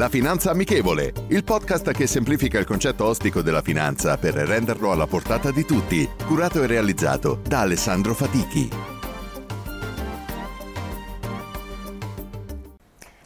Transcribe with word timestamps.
La 0.00 0.08
Finanza 0.08 0.50
Amichevole, 0.50 1.12
il 1.28 1.44
podcast 1.44 1.90
che 1.90 2.06
semplifica 2.06 2.58
il 2.58 2.64
concetto 2.64 3.04
ostico 3.04 3.42
della 3.42 3.60
finanza 3.60 4.16
per 4.16 4.32
renderlo 4.32 4.92
alla 4.92 5.06
portata 5.06 5.50
di 5.50 5.66
tutti, 5.66 6.08
curato 6.24 6.62
e 6.62 6.66
realizzato 6.66 7.42
da 7.46 7.60
Alessandro 7.60 8.14
Fatichi. 8.14 8.99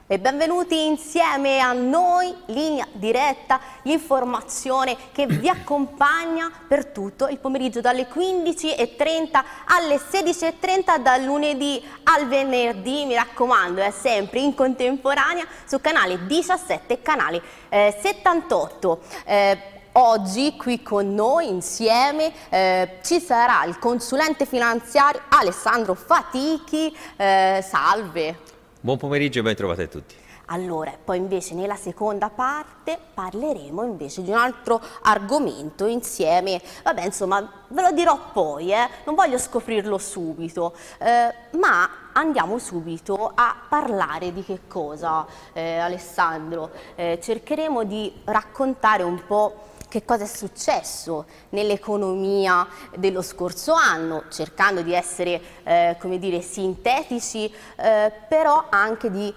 E 0.07 0.19
benvenuti 0.19 0.85
insieme 0.85 1.61
a 1.61 1.73
noi, 1.73 2.35
linea 2.49 2.87
diretta, 2.93 3.59
l'informazione 3.85 4.99
che 5.13 5.25
vi 5.25 5.49
accompagna 5.49 6.53
per 6.69 6.89
tutto 6.89 7.27
il 7.29 7.39
pomeriggio 7.39 7.81
dalle 7.81 8.07
15.30 8.07 9.43
alle 9.69 9.97
16.30 9.97 10.99
dal 10.99 11.23
lunedì 11.23 11.83
al 12.03 12.29
venerdì, 12.29 13.07
mi 13.07 13.15
raccomando, 13.15 13.81
è 13.81 13.91
sempre 13.91 14.41
in 14.41 14.55
contemporanea 14.55 15.47
su 15.65 15.81
canale 15.81 16.27
17 16.27 17.01
canale 17.01 17.41
eh, 17.71 17.97
78. 17.99 19.01
Eh, 19.25 19.59
Oggi 19.97 20.57
qui 20.57 20.83
con 20.83 21.15
noi 21.15 21.49
insieme 21.49 22.33
eh, 22.49 22.99
ci 23.05 23.21
sarà 23.21 23.63
il 23.65 23.79
consulente 23.79 24.45
finanziario 24.45 25.21
Alessandro 25.29 25.95
Fatichi. 25.95 26.95
Eh, 27.17 27.65
salve. 27.65 28.54
Buon 28.85 28.99
pomeriggio 28.99 29.39
e 29.39 29.43
ben 29.43 29.55
trovati 29.55 29.81
a 29.81 29.87
tutti. 29.87 30.15
Allora, 30.49 30.93
poi 31.03 31.17
invece 31.17 31.55
nella 31.55 31.75
seconda 31.75 32.29
parte 32.29 32.99
parleremo 33.15 33.83
invece 33.83 34.23
di 34.23 34.29
un 34.29 34.37
altro 34.37 34.79
argomento 35.05 35.87
insieme, 35.87 36.61
vabbè 36.83 37.03
insomma 37.03 37.51
ve 37.69 37.81
lo 37.81 37.93
dirò 37.93 38.19
poi, 38.31 38.73
eh? 38.73 38.87
non 39.07 39.15
voglio 39.15 39.39
scoprirlo 39.39 39.97
subito, 39.97 40.75
eh, 40.99 41.35
ma 41.57 41.89
andiamo 42.13 42.59
subito 42.59 43.33
a 43.35 43.57
parlare 43.67 44.35
di 44.35 44.45
che 44.45 44.67
cosa 44.69 45.27
eh, 45.55 45.79
Alessandro, 45.79 46.71
eh, 46.95 47.19
cercheremo 47.23 47.85
di 47.85 48.13
raccontare 48.25 49.03
un 49.03 49.19
po' 49.27 49.73
che 49.95 50.05
cosa 50.05 50.25
è 50.25 50.27
successo 50.27 51.25
nell'economia 51.51 52.67
dello 52.97 53.23
scorso 53.23 53.75
anno, 53.75 54.25
cercando 54.29 54.83
di 54.83 54.93
essere, 54.93 55.41
eh, 55.63 55.97
come 56.01 56.19
dire, 56.19 56.41
sintetici, 56.41 57.49
eh, 57.77 58.13
però 58.29 58.67
anche 58.71 59.09
di 59.09 59.33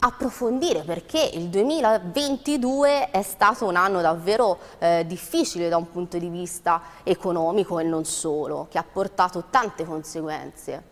approfondire 0.00 0.82
perché 0.82 1.30
il 1.34 1.44
2022 1.44 3.10
è 3.10 3.22
stato 3.22 3.66
un 3.66 3.76
anno 3.76 4.00
davvero 4.00 4.58
eh, 4.80 5.04
difficile 5.06 5.68
da 5.68 5.76
un 5.76 5.88
punto 5.88 6.18
di 6.18 6.28
vista 6.28 6.82
economico 7.04 7.78
e 7.78 7.84
non 7.84 8.04
solo, 8.04 8.66
che 8.68 8.78
ha 8.78 8.84
portato 8.84 9.44
tante 9.48 9.84
conseguenze. 9.84 10.82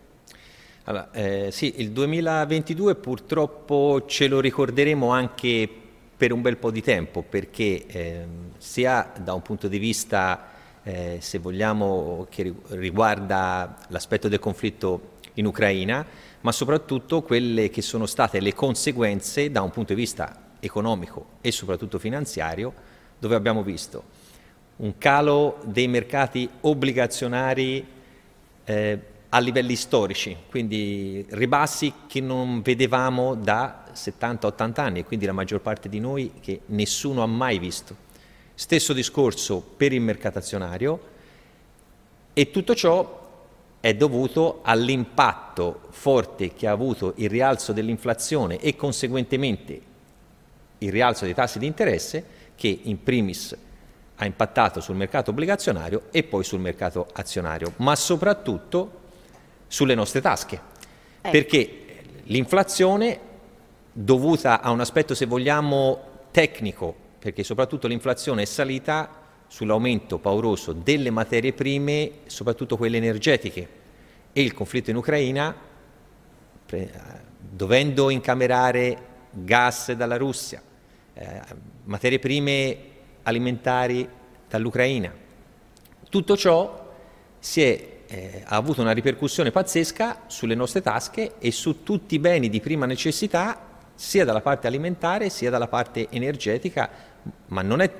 Allora, 0.85 1.11
eh, 1.11 1.49
sì, 1.51 1.81
il 1.81 1.91
2022 1.91 2.95
purtroppo 2.95 4.05
ce 4.05 4.29
lo 4.29 4.39
ricorderemo 4.39 5.09
anche 5.09 5.69
per 6.15 6.31
un 6.31 6.41
bel 6.41 6.55
po' 6.55 6.71
di 6.71 6.81
tempo, 6.81 7.21
perché 7.21 7.85
eh, 7.85 8.48
sia 8.59 9.11
da 9.19 9.33
un 9.33 9.41
punto 9.41 9.67
di 9.67 9.79
vista, 9.79 10.47
eh, 10.83 11.17
se 11.19 11.39
vogliamo, 11.39 12.27
che 12.29 12.53
riguarda 12.67 13.77
l'aspetto 13.87 14.27
del 14.27 14.39
conflitto 14.39 15.17
in 15.35 15.47
Ucraina, 15.47 16.05
ma 16.41 16.51
soprattutto 16.51 17.23
quelle 17.23 17.69
che 17.69 17.81
sono 17.81 18.05
state 18.05 18.39
le 18.39 18.53
conseguenze 18.53 19.49
da 19.49 19.63
un 19.63 19.71
punto 19.71 19.93
di 19.93 19.99
vista 19.99 20.49
economico 20.59 21.37
e 21.41 21.51
soprattutto 21.51 21.97
finanziario, 21.97 22.71
dove 23.17 23.35
abbiamo 23.35 23.63
visto 23.63 24.17
un 24.77 24.97
calo 24.97 25.59
dei 25.65 25.87
mercati 25.87 26.49
obbligazionari 26.61 27.85
eh, 28.63 28.99
a 29.29 29.39
livelli 29.39 29.75
storici, 29.75 30.35
quindi 30.49 31.25
ribassi 31.29 31.93
che 32.07 32.19
non 32.21 32.61
vedevamo 32.61 33.35
da 33.35 33.85
70-80 33.93 34.79
anni, 34.79 35.03
quindi 35.03 35.25
la 35.25 35.33
maggior 35.33 35.61
parte 35.61 35.87
di 35.87 35.99
noi 35.99 36.33
che 36.39 36.61
nessuno 36.67 37.21
ha 37.21 37.27
mai 37.27 37.59
visto. 37.59 38.07
Stesso 38.59 38.91
discorso 38.91 39.61
per 39.61 39.93
il 39.93 40.01
mercato 40.01 40.37
azionario 40.37 40.99
e 42.33 42.51
tutto 42.51 42.75
ciò 42.75 43.29
è 43.79 43.95
dovuto 43.95 44.59
all'impatto 44.63 45.83
forte 45.91 46.51
che 46.53 46.67
ha 46.67 46.71
avuto 46.71 47.13
il 47.15 47.29
rialzo 47.29 47.71
dell'inflazione 47.71 48.59
e 48.59 48.75
conseguentemente 48.75 49.81
il 50.79 50.91
rialzo 50.91 51.23
dei 51.23 51.33
tassi 51.33 51.57
di 51.57 51.67
interesse 51.67 52.21
che 52.55 52.81
in 52.83 53.01
primis 53.01 53.55
ha 54.17 54.25
impattato 54.25 54.81
sul 54.81 54.97
mercato 54.97 55.29
obbligazionario 55.29 56.07
e 56.11 56.23
poi 56.23 56.43
sul 56.43 56.59
mercato 56.59 57.07
azionario, 57.13 57.71
ma 57.77 57.95
soprattutto 57.95 58.91
sulle 59.67 59.95
nostre 59.95 60.19
tasche, 60.19 60.61
eh. 61.21 61.29
perché 61.29 61.85
l'inflazione 62.23 63.19
dovuta 63.93 64.59
a 64.59 64.69
un 64.71 64.81
aspetto, 64.81 65.15
se 65.15 65.25
vogliamo, 65.25 66.01
tecnico, 66.31 67.07
perché 67.19 67.43
soprattutto 67.43 67.87
l'inflazione 67.87 68.43
è 68.43 68.45
salita 68.45 69.09
sull'aumento 69.47 70.17
pauroso 70.19 70.73
delle 70.73 71.09
materie 71.09 71.53
prime, 71.53 72.11
soprattutto 72.27 72.77
quelle 72.77 72.97
energetiche, 72.97 73.67
e 74.31 74.41
il 74.41 74.53
conflitto 74.53 74.89
in 74.89 74.95
Ucraina, 74.95 75.55
dovendo 77.37 78.09
incamerare 78.09 78.97
gas 79.31 79.91
dalla 79.93 80.17
Russia, 80.17 80.61
eh, 81.13 81.41
materie 81.83 82.19
prime 82.19 82.77
alimentari 83.23 84.07
dall'Ucraina. 84.47 85.13
Tutto 86.09 86.37
ciò 86.37 86.87
è 87.39 87.97
eh, 88.11 88.43
ha 88.43 88.55
avuto 88.55 88.81
una 88.81 88.91
ripercussione 88.91 89.51
pazzesca 89.51 90.23
sulle 90.25 90.55
nostre 90.55 90.81
tasche 90.81 91.33
e 91.37 91.51
su 91.51 91.83
tutti 91.83 92.15
i 92.15 92.19
beni 92.19 92.49
di 92.49 92.59
prima 92.59 92.87
necessità, 92.87 93.67
sia 93.93 94.25
dalla 94.25 94.41
parte 94.41 94.65
alimentare 94.65 95.29
sia 95.29 95.51
dalla 95.51 95.67
parte 95.67 96.07
energetica, 96.09 96.89
ma 97.47 97.61
non 97.61 97.81
è 97.81 97.91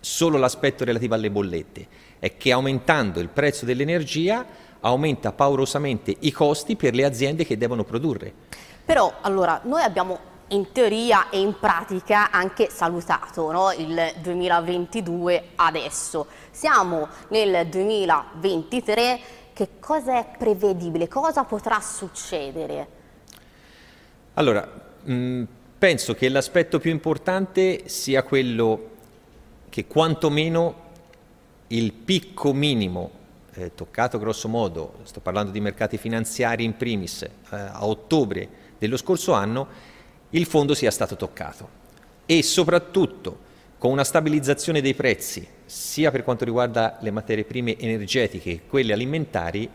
solo 0.00 0.38
l'aspetto 0.38 0.84
relativo 0.84 1.14
alle 1.14 1.30
bollette, 1.30 1.86
è 2.18 2.36
che 2.36 2.52
aumentando 2.52 3.20
il 3.20 3.28
prezzo 3.28 3.64
dell'energia 3.64 4.44
aumenta 4.80 5.32
paurosamente 5.32 6.14
i 6.20 6.32
costi 6.32 6.76
per 6.76 6.94
le 6.94 7.04
aziende 7.04 7.44
che 7.44 7.58
devono 7.58 7.84
produrre. 7.84 8.32
Però 8.84 9.18
allora 9.20 9.60
noi 9.64 9.82
abbiamo 9.82 10.28
in 10.48 10.72
teoria 10.72 11.28
e 11.30 11.40
in 11.40 11.58
pratica 11.58 12.30
anche 12.30 12.70
salutato 12.70 13.50
no? 13.52 13.72
il 13.72 14.14
2022 14.20 15.50
adesso. 15.56 16.26
Siamo 16.50 17.08
nel 17.28 17.68
2023 17.68 19.20
che 19.52 19.68
cosa 19.78 20.18
è 20.18 20.26
prevedibile, 20.36 21.08
cosa 21.08 21.44
potrà 21.44 21.80
succedere? 21.80 22.98
Allora, 24.34 24.66
mh, 25.02 25.42
penso 25.80 26.12
che 26.12 26.28
l'aspetto 26.28 26.78
più 26.78 26.90
importante 26.90 27.88
sia 27.88 28.22
quello 28.22 28.90
che 29.70 29.86
quantomeno 29.86 30.88
il 31.68 31.94
picco 31.94 32.52
minimo 32.52 33.10
eh, 33.54 33.74
toccato 33.74 34.18
grosso 34.18 34.46
modo, 34.46 34.98
sto 35.04 35.20
parlando 35.20 35.50
di 35.50 35.58
mercati 35.58 35.96
finanziari 35.96 36.64
in 36.64 36.76
primis, 36.76 37.22
eh, 37.22 37.30
a 37.48 37.86
ottobre 37.86 38.46
dello 38.76 38.98
scorso 38.98 39.32
anno, 39.32 39.68
il 40.30 40.44
fondo 40.44 40.74
sia 40.74 40.90
stato 40.90 41.16
toccato. 41.16 41.78
E 42.26 42.42
soprattutto 42.42 43.48
con 43.78 43.90
una 43.90 44.04
stabilizzazione 44.04 44.82
dei 44.82 44.92
prezzi, 44.92 45.48
sia 45.64 46.10
per 46.10 46.24
quanto 46.24 46.44
riguarda 46.44 46.98
le 47.00 47.10
materie 47.10 47.44
prime 47.44 47.78
energetiche 47.78 48.56
che 48.56 48.60
quelle 48.68 48.92
alimentari, 48.92 49.66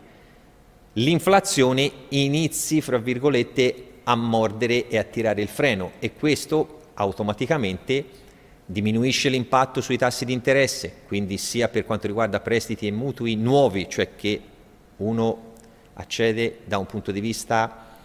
l'inflazione 0.92 1.90
inizi, 2.10 2.80
fra 2.80 2.98
virgolette, 2.98 3.94
a 4.08 4.14
mordere 4.14 4.88
e 4.88 4.98
a 4.98 5.02
tirare 5.02 5.42
il 5.42 5.48
freno 5.48 5.92
e 5.98 6.12
questo 6.12 6.90
automaticamente 6.94 8.04
diminuisce 8.64 9.28
l'impatto 9.28 9.80
sui 9.80 9.96
tassi 9.96 10.24
di 10.24 10.32
interesse, 10.32 11.02
quindi 11.06 11.38
sia 11.38 11.68
per 11.68 11.84
quanto 11.84 12.06
riguarda 12.06 12.40
prestiti 12.40 12.86
e 12.86 12.92
mutui 12.92 13.36
nuovi, 13.36 13.88
cioè 13.88 14.14
che 14.16 14.40
uno 14.98 15.54
accede 15.94 16.60
da 16.64 16.78
un 16.78 16.86
punto 16.86 17.10
di 17.12 17.20
vista 17.20 17.96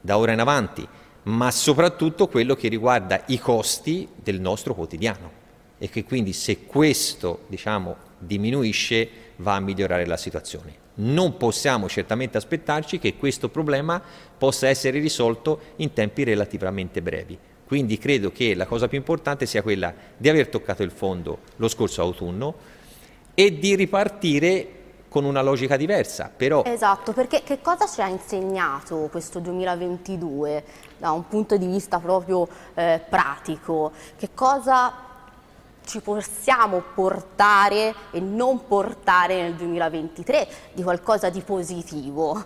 da 0.00 0.18
ora 0.18 0.32
in 0.32 0.40
avanti, 0.40 0.86
ma 1.24 1.50
soprattutto 1.50 2.28
quello 2.28 2.54
che 2.54 2.68
riguarda 2.68 3.22
i 3.26 3.38
costi 3.38 4.08
del 4.14 4.40
nostro 4.40 4.74
quotidiano 4.74 5.40
e 5.78 5.88
che 5.88 6.04
quindi 6.04 6.32
se 6.32 6.66
questo 6.66 7.44
diciamo, 7.48 7.96
diminuisce 8.18 9.08
va 9.36 9.54
a 9.54 9.60
migliorare 9.60 10.06
la 10.06 10.16
situazione. 10.16 10.81
Non 10.94 11.36
possiamo 11.36 11.88
certamente 11.88 12.36
aspettarci 12.36 12.98
che 12.98 13.16
questo 13.16 13.48
problema 13.48 14.02
possa 14.36 14.68
essere 14.68 14.98
risolto 14.98 15.60
in 15.76 15.92
tempi 15.92 16.24
relativamente 16.24 17.00
brevi. 17.00 17.38
Quindi 17.66 17.96
credo 17.96 18.30
che 18.30 18.54
la 18.54 18.66
cosa 18.66 18.88
più 18.88 18.98
importante 18.98 19.46
sia 19.46 19.62
quella 19.62 19.94
di 20.16 20.28
aver 20.28 20.48
toccato 20.48 20.82
il 20.82 20.90
fondo 20.90 21.38
lo 21.56 21.68
scorso 21.68 22.02
autunno 22.02 22.54
e 23.32 23.58
di 23.58 23.74
ripartire 23.74 24.80
con 25.08 25.24
una 25.24 25.42
logica 25.42 25.76
diversa. 25.76 26.30
Però... 26.34 26.64
Esatto, 26.64 27.12
perché 27.12 27.42
che 27.42 27.60
cosa 27.60 27.86
ci 27.86 28.00
ha 28.00 28.08
insegnato 28.08 29.08
questo 29.10 29.40
2022 29.40 30.64
da 30.98 31.12
un 31.12 31.28
punto 31.28 31.56
di 31.56 31.66
vista 31.66 31.98
proprio 31.98 32.48
eh, 32.74 33.00
pratico? 33.08 33.92
Che 34.16 34.30
cosa 34.34 35.11
ci 35.84 36.00
possiamo 36.00 36.82
portare 36.94 37.94
e 38.10 38.20
non 38.20 38.66
portare 38.66 39.42
nel 39.42 39.54
2023 39.54 40.48
di 40.72 40.82
qualcosa 40.82 41.30
di 41.30 41.40
positivo? 41.40 42.44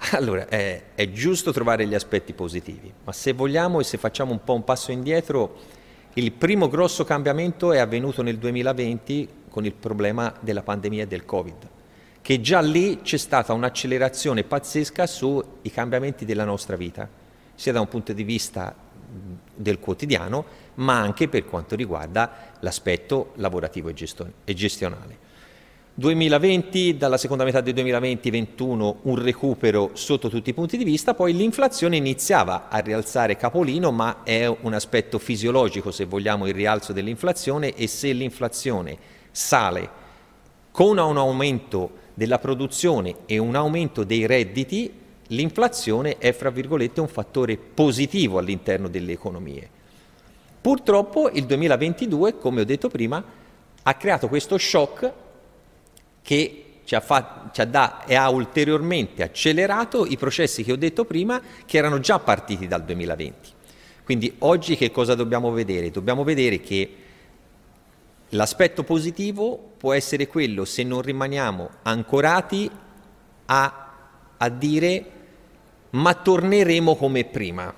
Allora, 0.12 0.48
è, 0.48 0.82
è, 0.94 1.10
giusto 1.10 1.52
trovare 1.52 1.86
gli 1.86 1.94
aspetti 1.94 2.32
positivi, 2.32 2.90
ma 3.04 3.12
se 3.12 3.34
vogliamo 3.34 3.80
e 3.80 3.84
se 3.84 3.98
facciamo 3.98 4.32
un 4.32 4.42
po' 4.42 4.54
un 4.54 4.64
passo 4.64 4.92
indietro, 4.92 5.56
il 6.14 6.32
primo 6.32 6.68
grosso 6.68 7.04
cambiamento 7.04 7.72
è 7.72 7.78
avvenuto 7.78 8.22
nel 8.22 8.38
2020 8.38 9.28
con 9.50 9.66
il 9.66 9.74
problema 9.74 10.32
della 10.40 10.62
pandemia 10.62 11.02
e 11.02 11.06
del 11.06 11.26
Covid, 11.26 11.68
che 12.22 12.40
già 12.40 12.60
lì 12.60 13.02
c'è 13.02 13.18
stata 13.18 13.52
un'accelerazione 13.52 14.44
pazzesca 14.44 15.06
sui 15.06 15.70
cambiamenti 15.70 16.24
della 16.24 16.44
nostra 16.44 16.76
vita, 16.76 17.06
sia 17.54 17.72
da 17.72 17.80
un 17.80 17.88
punto 17.88 18.14
di 18.14 18.24
vista 18.24 18.74
del 19.54 19.78
quotidiano, 19.78 20.44
ma 20.74 20.98
anche 20.98 21.28
per 21.28 21.44
quanto 21.44 21.76
riguarda 21.76 22.52
l'aspetto 22.60 23.32
lavorativo 23.36 23.88
e 23.88 24.54
gestionale. 24.54 25.28
2020, 25.92 26.96
dalla 26.96 27.18
seconda 27.18 27.44
metà 27.44 27.60
del 27.60 27.74
2020-21 27.74 28.96
un 29.02 29.22
recupero 29.22 29.90
sotto 29.92 30.30
tutti 30.30 30.50
i 30.50 30.54
punti 30.54 30.76
di 30.76 30.84
vista, 30.84 31.14
poi 31.14 31.34
l'inflazione 31.34 31.96
iniziava 31.96 32.68
a 32.70 32.78
rialzare 32.78 33.36
capolino, 33.36 33.90
ma 33.90 34.22
è 34.22 34.46
un 34.46 34.72
aspetto 34.72 35.18
fisiologico 35.18 35.90
se 35.90 36.06
vogliamo 36.06 36.46
il 36.46 36.54
rialzo 36.54 36.92
dell'inflazione 36.92 37.74
e 37.74 37.86
se 37.86 38.12
l'inflazione 38.12 38.96
sale 39.30 39.98
con 40.70 40.96
un 40.96 41.18
aumento 41.18 41.90
della 42.14 42.38
produzione 42.38 43.16
e 43.26 43.38
un 43.38 43.54
aumento 43.54 44.04
dei 44.04 44.26
redditi, 44.26 44.99
l'inflazione 45.30 46.18
è 46.18 46.32
fra 46.32 46.50
virgolette 46.50 47.00
un 47.00 47.08
fattore 47.08 47.56
positivo 47.56 48.38
all'interno 48.38 48.88
delle 48.88 49.12
economie. 49.12 49.68
Purtroppo 50.60 51.30
il 51.30 51.46
2022, 51.46 52.38
come 52.38 52.60
ho 52.60 52.64
detto 52.64 52.88
prima, 52.88 53.22
ha 53.82 53.94
creato 53.94 54.28
questo 54.28 54.58
shock 54.58 55.12
che 56.22 56.64
ci 56.84 56.94
ha, 56.94 57.00
fatto, 57.00 57.50
ci 57.52 57.60
ha 57.60 57.64
da, 57.64 58.04
e 58.04 58.14
ha 58.14 58.28
ulteriormente 58.28 59.22
accelerato 59.22 60.04
i 60.04 60.16
processi 60.16 60.64
che 60.64 60.72
ho 60.72 60.76
detto 60.76 61.04
prima, 61.04 61.40
che 61.64 61.78
erano 61.78 62.00
già 62.00 62.18
partiti 62.18 62.66
dal 62.66 62.84
2020. 62.84 63.58
Quindi 64.04 64.34
oggi 64.40 64.76
che 64.76 64.90
cosa 64.90 65.14
dobbiamo 65.14 65.52
vedere? 65.52 65.90
Dobbiamo 65.90 66.24
vedere 66.24 66.60
che 66.60 66.94
l'aspetto 68.30 68.82
positivo 68.82 69.74
può 69.78 69.92
essere 69.92 70.26
quello 70.26 70.64
se 70.64 70.82
non 70.82 71.00
rimaniamo 71.00 71.70
ancorati 71.82 72.70
a, 73.46 73.88
a 74.36 74.48
dire 74.48 75.19
ma 75.90 76.14
torneremo 76.14 76.94
come 76.96 77.24
prima. 77.24 77.72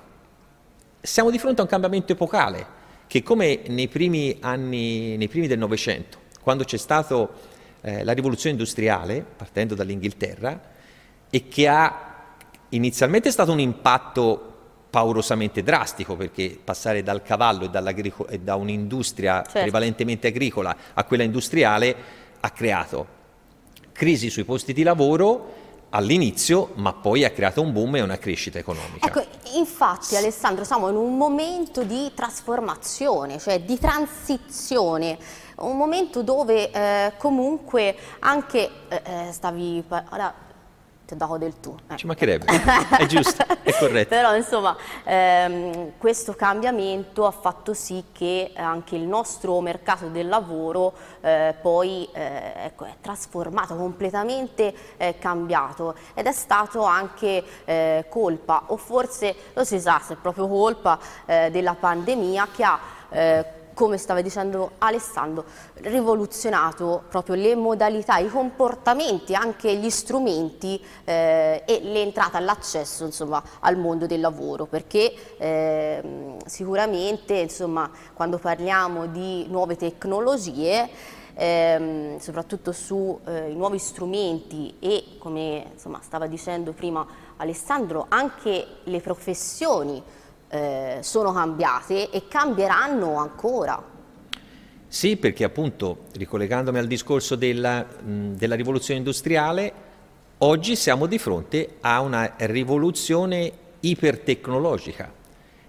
Siamo 1.01 1.31
di 1.31 1.39
fronte 1.39 1.61
a 1.61 1.63
un 1.63 1.69
cambiamento 1.69 2.11
epocale 2.13 2.81
che 3.07 3.23
come 3.23 3.61
nei 3.67 3.87
primi 3.87 4.37
anni, 4.39 5.17
nei 5.17 5.27
primi 5.27 5.47
del 5.47 5.57
Novecento, 5.57 6.19
quando 6.41 6.63
c'è 6.63 6.77
stato 6.77 7.51
eh, 7.81 8.03
la 8.03 8.13
rivoluzione 8.13 8.51
industriale, 8.51 9.23
partendo 9.35 9.75
dall'Inghilterra, 9.75 10.71
e 11.29 11.47
che 11.47 11.67
ha 11.67 12.11
inizialmente 12.69 13.31
stato 13.31 13.51
un 13.51 13.59
impatto 13.59 14.51
paurosamente 14.89 15.63
drastico 15.63 16.15
perché 16.15 16.57
passare 16.63 17.01
dal 17.01 17.23
cavallo 17.23 17.65
e, 17.65 18.13
e 18.29 18.39
da 18.39 18.55
un'industria 18.55 19.41
certo. 19.41 19.59
prevalentemente 19.61 20.27
agricola 20.27 20.75
a 20.93 21.03
quella 21.03 21.23
industriale 21.23 21.95
ha 22.39 22.49
creato 22.51 23.07
crisi 23.91 24.29
sui 24.29 24.43
posti 24.43 24.71
di 24.71 24.83
lavoro 24.83 25.62
all'inizio, 25.95 26.71
ma 26.75 26.93
poi 26.93 27.23
ha 27.23 27.31
creato 27.31 27.61
un 27.61 27.71
boom 27.71 27.97
e 27.97 28.01
una 28.01 28.17
crescita 28.17 28.57
economica. 28.57 29.07
Ecco, 29.07 29.25
infatti 29.55 30.15
Alessandro 30.15 30.63
siamo 30.63 30.89
in 30.89 30.95
un 30.95 31.17
momento 31.17 31.83
di 31.83 32.11
trasformazione, 32.13 33.39
cioè 33.39 33.61
di 33.61 33.77
transizione 33.77 35.17
un 35.57 35.77
momento 35.77 36.23
dove 36.23 36.71
eh, 36.71 37.13
comunque 37.17 37.95
anche 38.19 38.69
eh, 38.89 39.01
eh 39.05 39.31
stavi... 39.31 39.83
Ti 41.13 41.19
dato 41.19 41.37
del 41.37 41.59
tu. 41.59 41.75
Eh. 41.89 41.95
Ci 41.95 42.07
mancherebbe, 42.07 42.45
è 42.97 43.05
giusto, 43.05 43.45
è 43.61 43.71
corretto. 43.77 44.09
Però 44.15 44.35
insomma 44.35 44.75
ehm, 45.03 45.91
questo 45.97 46.33
cambiamento 46.33 47.25
ha 47.27 47.31
fatto 47.31 47.73
sì 47.73 48.05
che 48.11 48.51
anche 48.55 48.95
il 48.95 49.03
nostro 49.03 49.59
mercato 49.61 50.07
del 50.07 50.27
lavoro 50.27 50.93
eh, 51.21 51.53
poi 51.61 52.09
eh, 52.13 52.53
ecco, 52.65 52.85
è 52.85 52.95
trasformato, 52.99 53.75
completamente 53.75 54.73
eh, 54.97 55.19
cambiato 55.19 55.95
ed 56.15 56.25
è 56.25 56.31
stato 56.31 56.83
anche 56.83 57.43
eh, 57.65 58.05
colpa 58.09 58.63
o 58.67 58.77
forse 58.77 59.35
lo 59.53 59.63
si 59.63 59.79
sa 59.79 60.01
se 60.03 60.13
è 60.13 60.17
proprio 60.17 60.47
colpa 60.47 60.97
eh, 61.25 61.49
della 61.51 61.75
pandemia 61.75 62.47
che 62.53 62.63
ha 62.63 62.79
come 63.73 63.97
stava 63.97 64.21
dicendo 64.21 64.71
Alessandro, 64.79 65.45
rivoluzionato 65.75 67.03
proprio 67.09 67.35
le 67.35 67.55
modalità, 67.55 68.17
i 68.17 68.29
comportamenti, 68.29 69.35
anche 69.35 69.75
gli 69.75 69.89
strumenti 69.89 70.81
eh, 71.03 71.63
e 71.65 71.79
l'entrata 71.81 72.37
all'accesso 72.37 73.09
al 73.59 73.77
mondo 73.77 74.05
del 74.05 74.19
lavoro, 74.19 74.65
perché 74.65 75.13
eh, 75.37 76.37
sicuramente 76.45 77.35
insomma, 77.35 77.89
quando 78.13 78.37
parliamo 78.37 79.07
di 79.07 79.45
nuove 79.47 79.75
tecnologie, 79.75 80.89
ehm, 81.33 82.19
soprattutto 82.19 82.71
sui 82.71 83.15
eh, 83.25 83.53
nuovi 83.53 83.79
strumenti 83.79 84.75
e 84.79 85.15
come 85.17 85.67
insomma, 85.73 85.99
stava 86.01 86.27
dicendo 86.27 86.73
prima 86.73 87.05
Alessandro, 87.37 88.05
anche 88.09 88.65
le 88.83 89.01
professioni, 89.01 90.01
eh, 90.53 90.99
sono 91.01 91.33
cambiate 91.33 92.11
e 92.11 92.27
cambieranno 92.27 93.15
ancora. 93.17 93.81
Sì, 94.87 95.17
perché 95.17 95.43
appunto, 95.43 96.03
ricollegandomi 96.13 96.77
al 96.77 96.85
discorso 96.85 97.35
della, 97.35 97.83
mh, 97.83 98.35
della 98.35 98.53
rivoluzione 98.53 98.99
industriale, 98.99 99.73
oggi 100.39 100.75
siamo 100.75 101.07
di 101.07 101.17
fronte 101.17 101.77
a 101.81 102.01
una 102.01 102.35
rivoluzione 102.37 103.51
ipertecnologica 103.79 105.11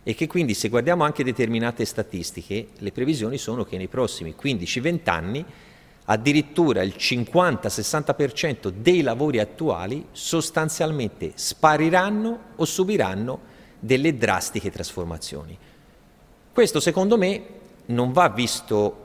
e 0.02 0.14
che 0.14 0.26
quindi 0.26 0.52
se 0.52 0.68
guardiamo 0.68 1.04
anche 1.04 1.24
determinate 1.24 1.86
statistiche, 1.86 2.68
le 2.76 2.92
previsioni 2.92 3.38
sono 3.38 3.64
che 3.64 3.78
nei 3.78 3.88
prossimi 3.88 4.34
15-20 4.38 4.98
anni 5.08 5.44
addirittura 6.04 6.82
il 6.82 6.94
50-60% 6.94 8.68
dei 8.68 9.00
lavori 9.00 9.38
attuali 9.38 10.08
sostanzialmente 10.12 11.32
spariranno 11.36 12.38
o 12.56 12.64
subiranno 12.66 13.52
delle 13.84 14.16
drastiche 14.16 14.70
trasformazioni. 14.70 15.56
Questo 16.52 16.80
secondo 16.80 17.18
me 17.18 17.42
non 17.86 18.12
va 18.12 18.30
visto 18.30 19.02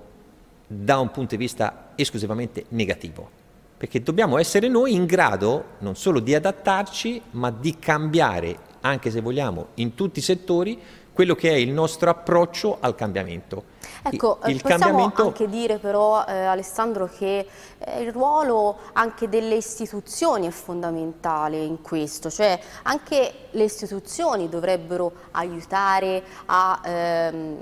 da 0.66 1.00
un 1.00 1.12
punto 1.12 1.36
di 1.36 1.42
vista 1.42 1.90
esclusivamente 1.96 2.66
negativo, 2.70 3.30
perché 3.76 4.02
dobbiamo 4.02 4.38
essere 4.38 4.70
noi 4.70 4.94
in 4.94 5.06
grado 5.06 5.76
non 5.80 5.96
solo 5.96 6.22
di 6.22 6.34
adattarci, 6.34 7.22
ma 7.32 7.52
di 7.52 7.78
cambiare, 7.78 8.58
anche 8.82 9.12
se 9.12 9.20
vogliamo, 9.20 9.70
in 9.76 9.96
tutti 9.96 10.20
i 10.20 10.22
settori, 10.24 10.80
quello 11.12 11.36
che 11.36 11.50
è 11.50 11.56
il 11.56 11.72
nostro 11.72 12.10
approccio 12.10 12.78
al 12.80 12.96
cambiamento. 12.96 13.78
Ecco, 14.12 14.40
il 14.46 14.62
possiamo 14.62 14.84
cambiamento... 14.84 15.24
anche 15.24 15.48
dire 15.48 15.78
però 15.78 16.24
eh, 16.26 16.46
Alessandro 16.46 17.08
che 17.08 17.48
eh, 17.78 18.02
il 18.02 18.12
ruolo 18.12 18.78
anche 18.94 19.30
delle 19.30 19.56
istituzioni 19.56 20.48
è 20.48 20.52
fondamentale 20.52 21.58
in 21.58 21.82
questo, 21.82 22.30
cioè 22.30 22.60
anche 22.84 23.34
le 23.52 23.64
istituzioni 23.64 24.50
dovrebbero 24.50 25.12
aiutare 25.32 26.24
a... 26.46 26.80
Ehm, 26.84 27.58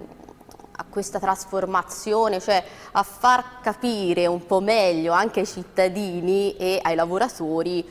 a 0.80 0.86
questa 0.88 1.18
trasformazione, 1.18 2.40
cioè 2.40 2.64
a 2.92 3.02
far 3.02 3.62
capire 3.62 4.28
un 4.28 4.46
po' 4.46 4.60
meglio 4.60 5.12
anche 5.12 5.40
ai 5.40 5.48
cittadini 5.48 6.56
e 6.56 6.80
ai 6.84 6.94
lavoratori 6.94 7.84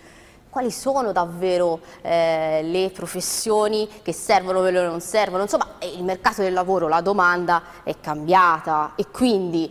quali 0.56 0.70
sono 0.70 1.12
davvero 1.12 1.80
eh, 2.00 2.62
le 2.62 2.88
professioni 2.88 3.86
che 4.00 4.14
servono, 4.14 4.60
quello 4.60 4.80
che 4.80 4.86
non 4.86 5.02
servono, 5.02 5.42
insomma 5.42 5.74
il 5.80 6.02
mercato 6.02 6.40
del 6.40 6.54
lavoro, 6.54 6.88
la 6.88 7.02
domanda 7.02 7.62
è 7.82 7.94
cambiata 8.00 8.92
e 8.96 9.04
quindi 9.10 9.70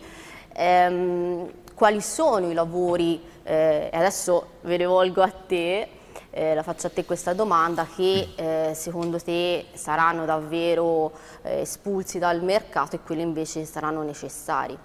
ehm, 0.54 1.50
quali 1.74 2.02
sono 2.02 2.52
i 2.52 2.54
lavori, 2.54 3.20
eh, 3.42 3.90
adesso 3.92 4.50
ve 4.62 4.78
ne 4.78 4.86
volgo 4.86 5.24
a 5.24 5.32
te, 5.32 5.90
eh, 6.30 6.54
la 6.54 6.62
faccio 6.62 6.86
a 6.86 6.92
te 6.92 7.04
questa 7.04 7.34
domanda, 7.34 7.88
che 7.88 8.34
eh, 8.36 8.74
secondo 8.76 9.20
te 9.20 9.66
saranno 9.74 10.24
davvero 10.26 11.14
eh, 11.42 11.62
espulsi 11.62 12.20
dal 12.20 12.44
mercato 12.44 12.96
e 12.96 13.00
quelli 13.00 13.24
invece 13.24 13.66
saranno 13.66 14.04
necessari? 14.04 14.78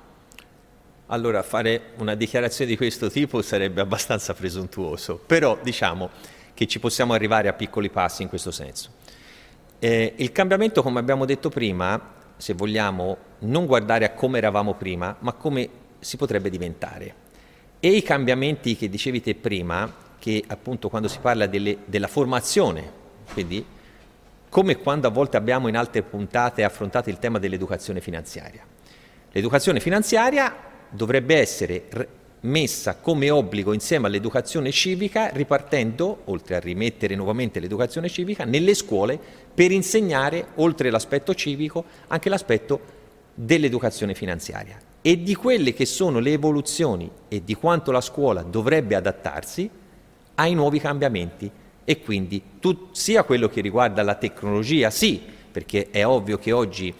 Allora, 1.12 1.42
fare 1.42 1.90
una 1.96 2.14
dichiarazione 2.14 2.70
di 2.70 2.76
questo 2.76 3.10
tipo 3.10 3.42
sarebbe 3.42 3.80
abbastanza 3.80 4.32
presuntuoso, 4.32 5.16
però 5.18 5.58
diciamo 5.60 6.08
che 6.54 6.68
ci 6.68 6.78
possiamo 6.78 7.14
arrivare 7.14 7.48
a 7.48 7.52
piccoli 7.52 7.90
passi 7.90 8.22
in 8.22 8.28
questo 8.28 8.52
senso. 8.52 8.90
Eh, 9.80 10.12
il 10.18 10.30
cambiamento, 10.30 10.84
come 10.84 11.00
abbiamo 11.00 11.24
detto 11.24 11.48
prima, 11.48 12.00
se 12.36 12.54
vogliamo 12.54 13.16
non 13.40 13.66
guardare 13.66 14.04
a 14.04 14.10
come 14.10 14.38
eravamo 14.38 14.74
prima, 14.74 15.16
ma 15.18 15.32
come 15.32 15.68
si 15.98 16.16
potrebbe 16.16 16.48
diventare. 16.48 17.14
E 17.80 17.88
i 17.88 18.02
cambiamenti 18.04 18.76
che 18.76 18.88
dicevi 18.88 19.20
te 19.20 19.34
prima, 19.34 19.92
che 20.16 20.44
appunto 20.46 20.88
quando 20.88 21.08
si 21.08 21.18
parla 21.20 21.46
delle, 21.46 21.78
della 21.86 22.06
formazione, 22.06 22.88
quindi 23.32 23.66
come 24.48 24.76
quando 24.76 25.08
a 25.08 25.10
volte 25.10 25.36
abbiamo 25.36 25.66
in 25.66 25.76
altre 25.76 26.02
puntate 26.02 26.62
affrontato 26.62 27.10
il 27.10 27.18
tema 27.18 27.40
dell'educazione 27.40 28.00
finanziaria. 28.00 28.64
L'educazione 29.32 29.80
finanziaria 29.80 30.68
dovrebbe 30.90 31.36
essere 31.36 32.08
messa 32.42 32.96
come 32.96 33.30
obbligo 33.30 33.72
insieme 33.72 34.06
all'educazione 34.06 34.70
civica, 34.70 35.28
ripartendo, 35.28 36.22
oltre 36.26 36.56
a 36.56 36.60
rimettere 36.60 37.14
nuovamente 37.14 37.60
l'educazione 37.60 38.08
civica, 38.08 38.44
nelle 38.44 38.74
scuole 38.74 39.18
per 39.52 39.70
insegnare, 39.70 40.48
oltre 40.56 40.90
l'aspetto 40.90 41.34
civico, 41.34 41.84
anche 42.08 42.28
l'aspetto 42.28 42.98
dell'educazione 43.34 44.14
finanziaria. 44.14 44.78
E 45.02 45.22
di 45.22 45.34
quelle 45.34 45.72
che 45.72 45.86
sono 45.86 46.18
le 46.18 46.32
evoluzioni 46.32 47.10
e 47.28 47.42
di 47.44 47.54
quanto 47.54 47.90
la 47.90 48.00
scuola 48.00 48.42
dovrebbe 48.42 48.94
adattarsi 48.94 49.68
ai 50.34 50.54
nuovi 50.54 50.78
cambiamenti. 50.78 51.50
E 51.84 52.00
quindi 52.00 52.42
tu, 52.60 52.88
sia 52.92 53.24
quello 53.24 53.48
che 53.48 53.60
riguarda 53.60 54.02
la 54.02 54.14
tecnologia, 54.14 54.90
sì, 54.90 55.20
perché 55.50 55.88
è 55.90 56.06
ovvio 56.06 56.38
che 56.38 56.52
oggi 56.52 56.94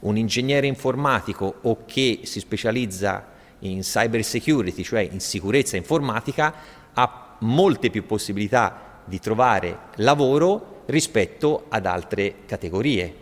un 0.00 0.16
ingegnere 0.16 0.66
informatico 0.66 1.56
o 1.62 1.84
che 1.86 2.20
si 2.22 2.40
specializza 2.40 3.34
in 3.72 3.80
cyber 3.80 4.24
security, 4.24 4.82
cioè 4.82 5.00
in 5.00 5.20
sicurezza 5.20 5.76
informatica, 5.76 6.54
ha 6.94 7.36
molte 7.40 7.90
più 7.90 8.06
possibilità 8.06 9.00
di 9.04 9.18
trovare 9.20 9.78
lavoro 9.96 10.82
rispetto 10.86 11.64
ad 11.68 11.86
altre 11.86 12.36
categorie. 12.46 13.14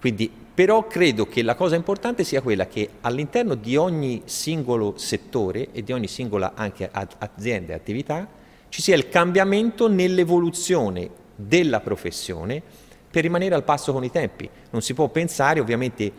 Quindi, 0.00 0.30
però 0.54 0.86
credo 0.86 1.26
che 1.26 1.42
la 1.42 1.54
cosa 1.54 1.76
importante 1.76 2.24
sia 2.24 2.40
quella 2.40 2.66
che 2.66 2.88
all'interno 3.00 3.54
di 3.54 3.76
ogni 3.76 4.22
singolo 4.26 4.94
settore 4.96 5.68
e 5.72 5.82
di 5.82 5.92
ogni 5.92 6.06
singola 6.08 6.52
anche 6.54 6.88
azienda 6.92 7.72
e 7.72 7.76
attività 7.76 8.28
ci 8.68 8.82
sia 8.82 8.94
il 8.94 9.08
cambiamento 9.08 9.88
nell'evoluzione 9.88 11.10
della 11.34 11.80
professione 11.80 12.62
per 13.10 13.22
rimanere 13.22 13.54
al 13.54 13.64
passo 13.64 13.92
con 13.92 14.04
i 14.04 14.10
tempi. 14.10 14.48
Non 14.70 14.82
si 14.82 14.94
può 14.94 15.08
pensare 15.08 15.60
ovviamente 15.60 16.12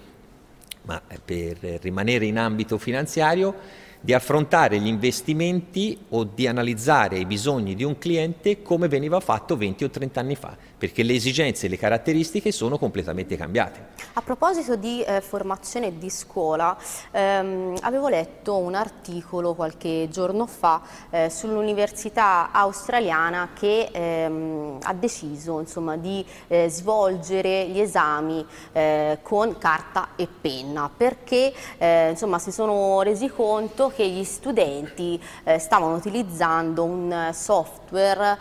ma 0.86 1.02
per 1.24 1.58
rimanere 1.82 2.26
in 2.26 2.38
ambito 2.38 2.78
finanziario, 2.78 3.84
di 4.06 4.14
affrontare 4.14 4.80
gli 4.80 4.86
investimenti 4.86 5.98
o 6.10 6.26
di 6.26 6.46
analizzare 6.46 7.18
i 7.18 7.26
bisogni 7.26 7.74
di 7.74 7.84
un 7.84 7.98
cliente 7.98 8.62
come 8.62 8.88
veniva 8.88 9.20
fatto 9.20 9.58
20 9.58 9.84
o 9.84 9.90
30 9.90 10.20
anni 10.20 10.36
fa, 10.36 10.56
perché 10.78 11.04
le 11.04 11.14
esigenze 11.14 11.66
e 11.66 11.70
le 11.70 11.78
caratteristiche 11.78 12.52
sono 12.52 12.78
completamente 12.78 13.36
cambiate. 13.38 13.94
A 14.14 14.22
proposito 14.22 14.76
di 14.76 15.02
eh, 15.02 15.22
formazione 15.22 15.98
di 15.98 16.10
scuola, 16.10 16.78
ehm, 17.12 17.76
avevo 17.82 18.08
letto 18.08 18.58
un 18.58 18.76
articolo 18.76 19.54
qualche 19.54 20.08
giorno 20.10 20.46
fa 20.46 20.82
eh, 21.10 21.30
sull'università 21.30 22.52
australiana 22.52 23.50
che 23.54 23.90
ehm, 23.92 24.80
ha 24.82 24.94
deciso 24.94 25.60
insomma, 25.60 25.98
di 25.98 26.26
eh, 26.48 26.70
svolgere 26.70 27.68
gli 27.68 27.80
esami 27.80 28.46
eh, 28.72 29.20
con 29.22 29.58
carta 29.58 30.10
e 30.16 30.28
penna, 30.28 30.90
perché 30.96 31.54
eh, 31.78 32.10
insomma, 32.12 32.40
si 32.40 32.52
sono 32.52 33.02
resi 33.02 33.30
conto 33.30 33.92
che 33.96 34.08
gli 34.08 34.24
studenti 34.24 35.22
eh, 35.44 35.60
stavano 35.60 35.96
utilizzando 35.96 36.84
un 36.84 37.30
software, 37.34 38.38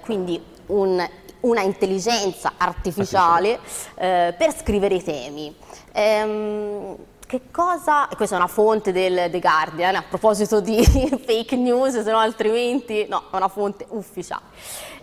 quindi 0.00 0.40
un 0.66 1.06
una 1.44 1.62
intelligenza 1.62 2.52
artificiale 2.56 3.58
eh, 3.94 4.34
per 4.36 4.54
scrivere 4.56 4.96
i 4.96 5.02
temi. 5.02 5.54
Ehm, 5.92 6.96
che 7.26 7.42
cosa, 7.50 8.08
questa 8.14 8.36
è 8.36 8.38
una 8.38 8.48
fonte 8.48 8.92
del 8.92 9.30
The 9.30 9.40
Guardian, 9.40 9.94
a 9.96 10.04
proposito 10.06 10.60
di 10.60 10.84
fake 10.84 11.56
news, 11.56 12.02
se 12.02 12.10
no 12.10 12.18
altrimenti, 12.18 13.06
no, 13.08 13.24
è 13.32 13.36
una 13.36 13.48
fonte 13.48 13.86
ufficiale. 13.88 14.42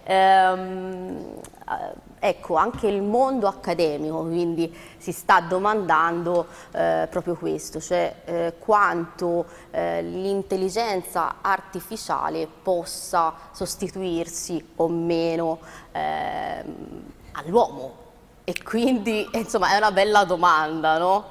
Ehm, 0.04 1.40
eh, 1.68 2.10
ecco, 2.24 2.56
anche 2.56 2.86
il 2.86 3.02
mondo 3.02 3.48
accademico 3.48 4.24
quindi 4.24 4.72
si 4.98 5.12
sta 5.12 5.42
domandando 5.42 6.46
eh, 6.72 7.08
proprio 7.10 7.36
questo, 7.36 7.82
cioè 7.82 8.16
eh, 8.26 8.54
quanto 8.60 9.48
eh, 9.72 10.04
l'intelligenza 10.04 11.38
artificiale 11.42 12.48
possa 12.62 13.34
sostituirsi 13.52 14.64
o 14.76 14.88
meno 14.88 15.60
ehm, 15.92 17.04
all'uomo. 17.32 17.98
E 18.44 18.54
quindi, 18.64 19.28
insomma, 19.34 19.74
è 19.74 19.78
una 19.78 19.92
bella 19.92 20.24
domanda, 20.24 21.00
no? 21.00 21.26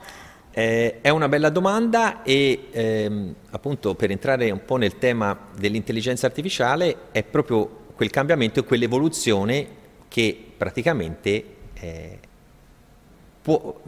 Eh, 0.51 1.01
è 1.01 1.09
una 1.11 1.29
bella 1.29 1.51
domanda 1.51 2.25
e 2.25 2.67
ehm, 2.73 3.35
appunto 3.51 3.95
per 3.95 4.11
entrare 4.11 4.51
un 4.51 4.65
po' 4.65 4.75
nel 4.75 4.99
tema 4.99 5.39
dell'intelligenza 5.57 6.27
artificiale 6.27 7.13
è 7.13 7.23
proprio 7.23 7.79
quel 7.95 8.11
cambiamento 8.11 8.59
e 8.59 8.65
quell'evoluzione 8.65 9.79
che 10.11 10.37
praticamente 10.57 11.45
eh, 11.75 12.19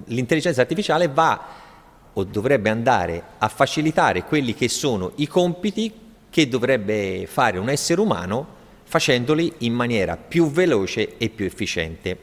l'intelligenza 0.04 0.60
artificiale 0.60 1.08
va 1.08 1.46
o 2.12 2.24
dovrebbe 2.24 2.70
andare 2.70 3.22
a 3.38 3.48
facilitare 3.48 4.22
quelli 4.22 4.54
che 4.54 4.68
sono 4.68 5.12
i 5.16 5.26
compiti 5.26 5.92
che 6.30 6.48
dovrebbe 6.48 7.26
fare 7.26 7.58
un 7.58 7.68
essere 7.68 8.00
umano 8.00 8.60
facendoli 8.84 9.52
in 9.58 9.72
maniera 9.72 10.16
più 10.16 10.48
veloce 10.50 11.16
e 11.16 11.28
più 11.28 11.44
efficiente. 11.44 12.18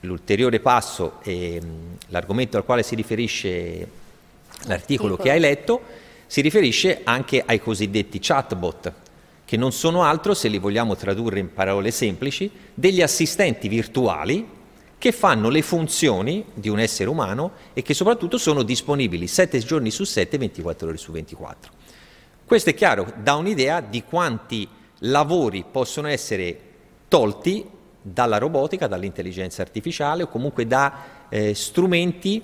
L'ulteriore 0.00 0.58
passo 0.58 1.20
e 1.22 1.60
l'argomento 2.08 2.56
al 2.56 2.64
quale 2.64 2.82
si 2.82 2.96
riferisce 2.96 3.88
l'articolo 4.64 5.16
che 5.16 5.30
hai 5.30 5.38
letto 5.38 6.04
si 6.26 6.40
riferisce 6.40 7.02
anche 7.04 7.42
ai 7.46 7.60
cosiddetti 7.60 8.18
chatbot, 8.18 8.92
che 9.46 9.56
non 9.56 9.72
sono 9.72 10.02
altro, 10.02 10.34
se 10.34 10.48
li 10.48 10.58
vogliamo 10.58 10.96
tradurre 10.96 11.38
in 11.38 11.52
parole 11.52 11.92
semplici, 11.92 12.50
degli 12.74 13.00
assistenti 13.00 13.68
virtuali 13.68 14.46
che 14.98 15.12
fanno 15.12 15.48
le 15.50 15.62
funzioni 15.62 16.44
di 16.52 16.68
un 16.68 16.80
essere 16.80 17.08
umano 17.08 17.52
e 17.72 17.82
che 17.82 17.94
soprattutto 17.94 18.38
sono 18.38 18.64
disponibili 18.64 19.28
7 19.28 19.58
giorni 19.60 19.90
su 19.92 20.02
7, 20.02 20.36
24 20.36 20.88
ore 20.88 20.96
su 20.96 21.12
24. 21.12 21.72
Questo 22.44 22.70
è 22.70 22.74
chiaro, 22.74 23.12
dà 23.22 23.34
un'idea 23.36 23.80
di 23.80 24.02
quanti 24.02 24.68
lavori 25.00 25.64
possono 25.70 26.08
essere 26.08 26.58
tolti 27.06 27.64
dalla 28.02 28.38
robotica, 28.38 28.88
dall'intelligenza 28.88 29.62
artificiale 29.62 30.24
o 30.24 30.28
comunque 30.28 30.66
da 30.66 31.26
eh, 31.28 31.54
strumenti 31.54 32.42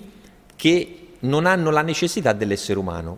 che 0.55 1.07
non 1.19 1.45
hanno 1.45 1.69
la 1.69 1.81
necessità 1.81 2.31
dell'essere 2.31 2.79
umano. 2.79 3.17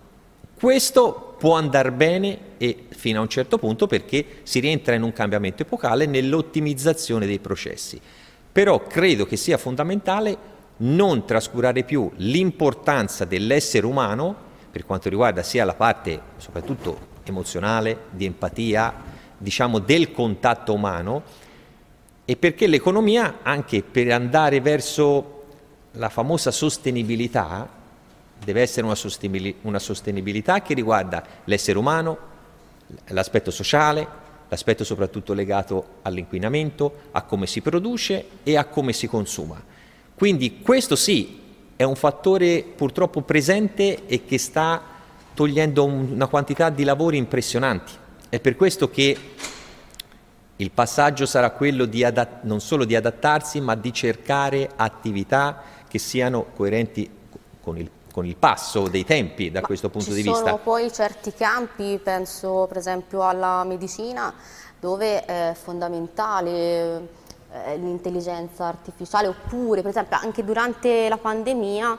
Questo 0.56 1.25
può 1.38 1.56
andare 1.56 1.92
bene 1.92 2.40
e 2.58 2.86
fino 2.90 3.20
a 3.20 3.22
un 3.22 3.28
certo 3.28 3.58
punto 3.58 3.88
perché 3.88 4.26
si 4.44 4.60
rientra 4.60 4.96
in 4.96 5.04
un 5.04 5.14
cambiamento 5.14 5.64
epocale 5.64 6.06
nell'ottimizzazione 6.06 7.26
dei 7.26 7.40
processi. 7.40 8.00
Però 8.52 8.84
credo 8.84 9.26
che 9.26 9.36
sia 9.36 9.58
fondamentale 9.58 10.54
non 10.78 11.26
trascurare 11.26 11.84
più 11.84 12.12
l'importanza 12.16 13.26
dell'essere 13.26 13.86
umano 13.86 14.36
per 14.72 14.86
quanto 14.86 15.10
riguarda 15.10 15.44
sia 15.44 15.64
la 15.64 15.74
parte 15.74 16.20
soprattutto 16.38 17.14
emozionale, 17.24 18.06
di 18.12 18.26
empatia, 18.26 18.94
diciamo 19.38 19.80
del 19.80 20.12
contatto 20.12 20.74
umano 20.74 21.24
e 22.26 22.36
perché 22.36 22.68
l'economia 22.68 23.40
anche 23.44 23.84
per 23.84 24.12
andare 24.12 24.60
verso 24.62 25.44
la 25.92 26.10
famosa 26.10 26.52
sostenibilità 26.52 27.75
deve 28.44 28.62
essere 28.62 28.86
una, 28.86 28.96
una 29.62 29.80
sostenibilità 29.80 30.62
che 30.62 30.74
riguarda 30.74 31.24
l'essere 31.46 31.78
umano, 31.78 32.18
l'aspetto 33.08 33.52
sociale, 33.52 34.08
l'aspetto 34.48 34.84
soprattutto 34.84 35.34
legato 35.34 36.00
all'inquinamento, 36.04 36.94
a 37.12 37.24
come 37.24 37.48
si 37.48 37.62
produce 37.62 38.26
e 38.44 38.58
a 38.58 38.66
come 38.66 38.94
si 38.94 39.08
consuma. 39.08 39.62
Quindi 40.14 40.60
questo 40.62 40.96
sì 40.96 41.42
è 41.76 41.84
un 41.84 41.96
fattore 41.96 42.64
purtroppo 42.64 43.22
presente 43.22 44.06
e 44.06 44.24
che 44.24 44.38
sta 44.38 44.82
togliendo 45.34 45.84
una 45.84 46.28
quantità 46.28 46.70
di 46.70 46.84
lavori 46.84 47.18
impressionanti. 47.18 47.92
È 48.30 48.40
per 48.40 48.56
questo 48.56 48.90
che 48.90 49.18
il 50.58 50.72
passaggio 50.72 51.26
sarà 51.26 51.50
quello 51.50 51.84
di 51.84 52.06
adatt- 52.06 52.44
non 52.44 52.62
solo 52.62 52.86
di 52.86 52.96
adattarsi, 52.96 53.60
ma 53.60 53.76
di 53.76 53.92
cercare 53.92 54.70
attività 54.74 55.62
che 55.88 56.00
siano 56.00 56.46
coerenti 56.56 57.10
con 57.60 57.78
il 57.78 57.90
con 58.16 58.26
il 58.26 58.38
passo 58.38 58.88
dei 58.88 59.04
tempi 59.04 59.52
da 59.52 59.60
Ma 59.60 59.68
questo 59.68 59.90
punto 59.90 60.12
di 60.12 60.22
vista. 60.22 60.38
Ci 60.38 60.46
sono 60.46 60.58
poi 60.60 60.90
certi 60.90 61.34
campi, 61.34 62.00
penso 62.02 62.66
per 62.66 62.78
esempio 62.78 63.28
alla 63.28 63.66
medicina, 63.66 64.34
dove 64.80 65.26
è 65.26 65.54
fondamentale 65.54 67.10
eh, 67.52 67.76
l'intelligenza 67.76 68.68
artificiale, 68.68 69.28
oppure 69.28 69.82
per 69.82 69.90
esempio 69.90 70.18
anche 70.18 70.46
durante 70.46 71.10
la 71.10 71.18
pandemia 71.18 71.98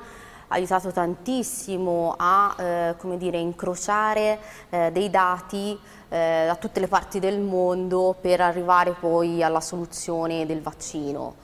aiutato 0.48 0.90
tantissimo 0.90 2.14
a 2.16 2.54
eh, 2.56 2.94
come 2.96 3.18
dire, 3.18 3.36
incrociare 3.36 4.38
eh, 4.70 4.90
dei 4.92 5.10
dati 5.10 5.78
eh, 6.08 6.44
da 6.46 6.56
tutte 6.56 6.80
le 6.80 6.88
parti 6.88 7.18
del 7.18 7.40
mondo 7.40 8.16
per 8.18 8.40
arrivare 8.40 8.92
poi 8.98 9.42
alla 9.42 9.60
soluzione 9.60 10.46
del 10.46 10.62
vaccino. 10.62 11.34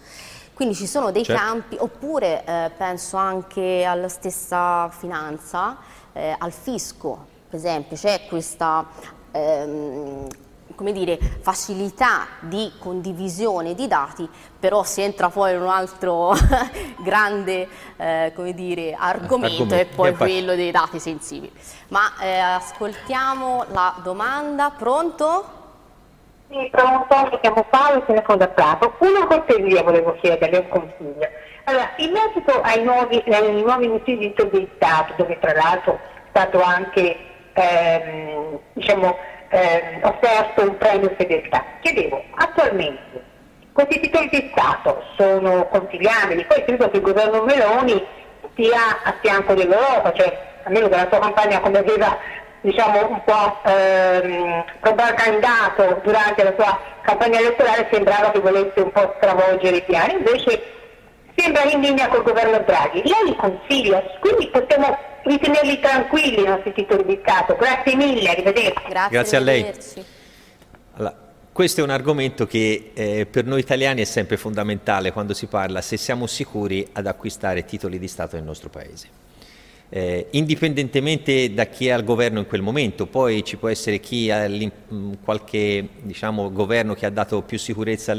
Quindi 0.62 0.78
ci 0.78 0.86
sono 0.88 1.10
dei 1.10 1.24
certo. 1.24 1.42
campi, 1.42 1.76
oppure 1.76 2.44
eh, 2.44 2.70
penso 2.76 3.16
anche 3.16 3.82
alla 3.82 4.08
stessa 4.08 4.88
finanza, 4.90 5.76
eh, 6.12 6.36
al 6.38 6.52
fisco, 6.52 7.26
per 7.50 7.58
esempio, 7.58 7.96
c'è 7.96 8.26
questa 8.28 8.86
ehm, 9.32 10.28
come 10.76 10.92
dire, 10.92 11.18
facilità 11.40 12.28
di 12.38 12.70
condivisione 12.78 13.74
di 13.74 13.88
dati, 13.88 14.28
però 14.60 14.84
si 14.84 15.00
entra 15.00 15.30
poi 15.30 15.52
in 15.52 15.62
un 15.62 15.68
altro 15.68 16.32
grande 17.02 17.66
eh, 17.96 18.32
come 18.32 18.54
dire, 18.54 18.94
argomento, 18.96 19.62
argomento, 19.62 19.74
e 19.74 19.86
poi 19.86 20.14
quello 20.14 20.54
dei 20.54 20.70
dati 20.70 21.00
sensibili. 21.00 21.50
Ma 21.88 22.20
eh, 22.20 22.38
ascoltiamo 22.38 23.64
la 23.72 23.96
domanda, 24.00 24.70
pronto? 24.70 25.61
Sì, 26.52 26.68
pronto, 26.70 27.16
mi 27.30 27.40
chiamo 27.40 27.64
Paolo, 27.70 28.02
telefono 28.04 28.36
da 28.36 28.48
Prato. 28.48 28.94
Una 28.98 29.26
cortesia 29.26 29.82
volevo 29.82 30.14
chiederle, 30.20 30.58
un 30.58 30.68
consiglio. 30.68 31.26
Allora, 31.64 31.90
in 31.96 32.12
merito 32.12 32.60
ai 32.60 32.82
nuovi, 32.82 33.24
ai 33.26 33.62
nuovi 33.62 33.88
notisi 33.88 34.34
di 34.50 34.68
Stato, 34.74 35.14
dove 35.16 35.38
tra 35.38 35.54
l'altro 35.54 35.94
è 35.94 36.28
stato 36.28 36.60
anche 36.60 37.16
ehm, 37.54 38.58
diciamo, 38.74 39.16
eh, 39.48 40.00
offerto 40.02 40.62
un 40.68 40.76
premio 40.76 41.14
fedeltà. 41.16 41.64
Chiedevo, 41.80 42.22
attualmente 42.34 43.22
questi 43.72 44.00
titoli 44.00 44.28
di 44.28 44.50
Stato 44.52 45.02
sono 45.16 45.66
consigliabili, 45.68 46.44
poi 46.44 46.64
credo 46.64 46.90
che 46.90 46.98
il 46.98 47.02
governo 47.02 47.44
Meloni 47.44 48.04
sia 48.54 49.00
a 49.04 49.14
fianco 49.22 49.54
dell'Europa, 49.54 50.12
cioè 50.12 50.50
almeno 50.64 50.88
dalla 50.88 51.08
sua 51.08 51.18
campagna 51.18 51.60
come 51.60 51.78
aveva 51.78 52.18
diciamo, 52.62 53.08
un 53.08 53.22
po' 53.24 53.60
ehm, 53.64 54.64
propagandato 54.80 56.00
durante 56.02 56.42
la 56.42 56.54
sua 56.56 56.80
campagna 57.02 57.38
elettorale 57.38 57.88
sembrava 57.92 58.30
che 58.30 58.40
volesse 58.40 58.80
un 58.80 58.90
po' 58.90 59.14
stravolgere 59.16 59.76
i 59.76 59.82
piani, 59.82 60.14
invece 60.14 60.62
sembra 61.34 61.64
in 61.64 61.80
linea 61.80 62.08
col 62.08 62.22
governo 62.22 62.58
Draghi. 62.60 63.02
Lei 63.04 63.36
consiglia, 63.36 64.02
quindi 64.20 64.48
possiamo 64.48 64.96
ritenerli 65.24 65.80
tranquilli 65.80 66.40
i 66.40 66.46
nostri 66.46 66.72
titoli 66.72 67.04
di 67.04 67.18
Stato. 67.22 67.56
Grazie 67.56 67.96
mille, 67.96 68.30
arrivederci. 68.30 68.88
Grazie, 68.88 69.10
Grazie 69.10 69.36
a 69.36 69.40
lei. 69.40 69.72
Allora, 70.96 71.16
questo 71.52 71.80
è 71.80 71.84
un 71.84 71.90
argomento 71.90 72.46
che 72.46 72.92
eh, 72.94 73.26
per 73.26 73.44
noi 73.44 73.60
italiani 73.60 74.02
è 74.02 74.04
sempre 74.04 74.36
fondamentale 74.36 75.12
quando 75.12 75.34
si 75.34 75.46
parla 75.46 75.80
se 75.80 75.96
siamo 75.96 76.26
sicuri 76.26 76.88
ad 76.92 77.06
acquistare 77.06 77.64
titoli 77.64 77.98
di 77.98 78.08
Stato 78.08 78.36
nel 78.36 78.44
nostro 78.44 78.68
Paese. 78.68 79.21
Eh, 79.94 80.28
indipendentemente 80.30 81.52
da 81.52 81.66
chi 81.66 81.88
è 81.88 81.90
al 81.90 82.02
governo 82.02 82.38
in 82.38 82.46
quel 82.46 82.62
momento, 82.62 83.04
poi 83.04 83.44
ci 83.44 83.58
può 83.58 83.68
essere 83.68 84.00
chi 84.00 84.30
ha 84.30 84.48
qualche 85.22 85.86
diciamo, 86.00 86.50
governo 86.50 86.94
che 86.94 87.04
ha 87.04 87.10
dato 87.10 87.42
più 87.42 87.58
sicurezza 87.58 88.16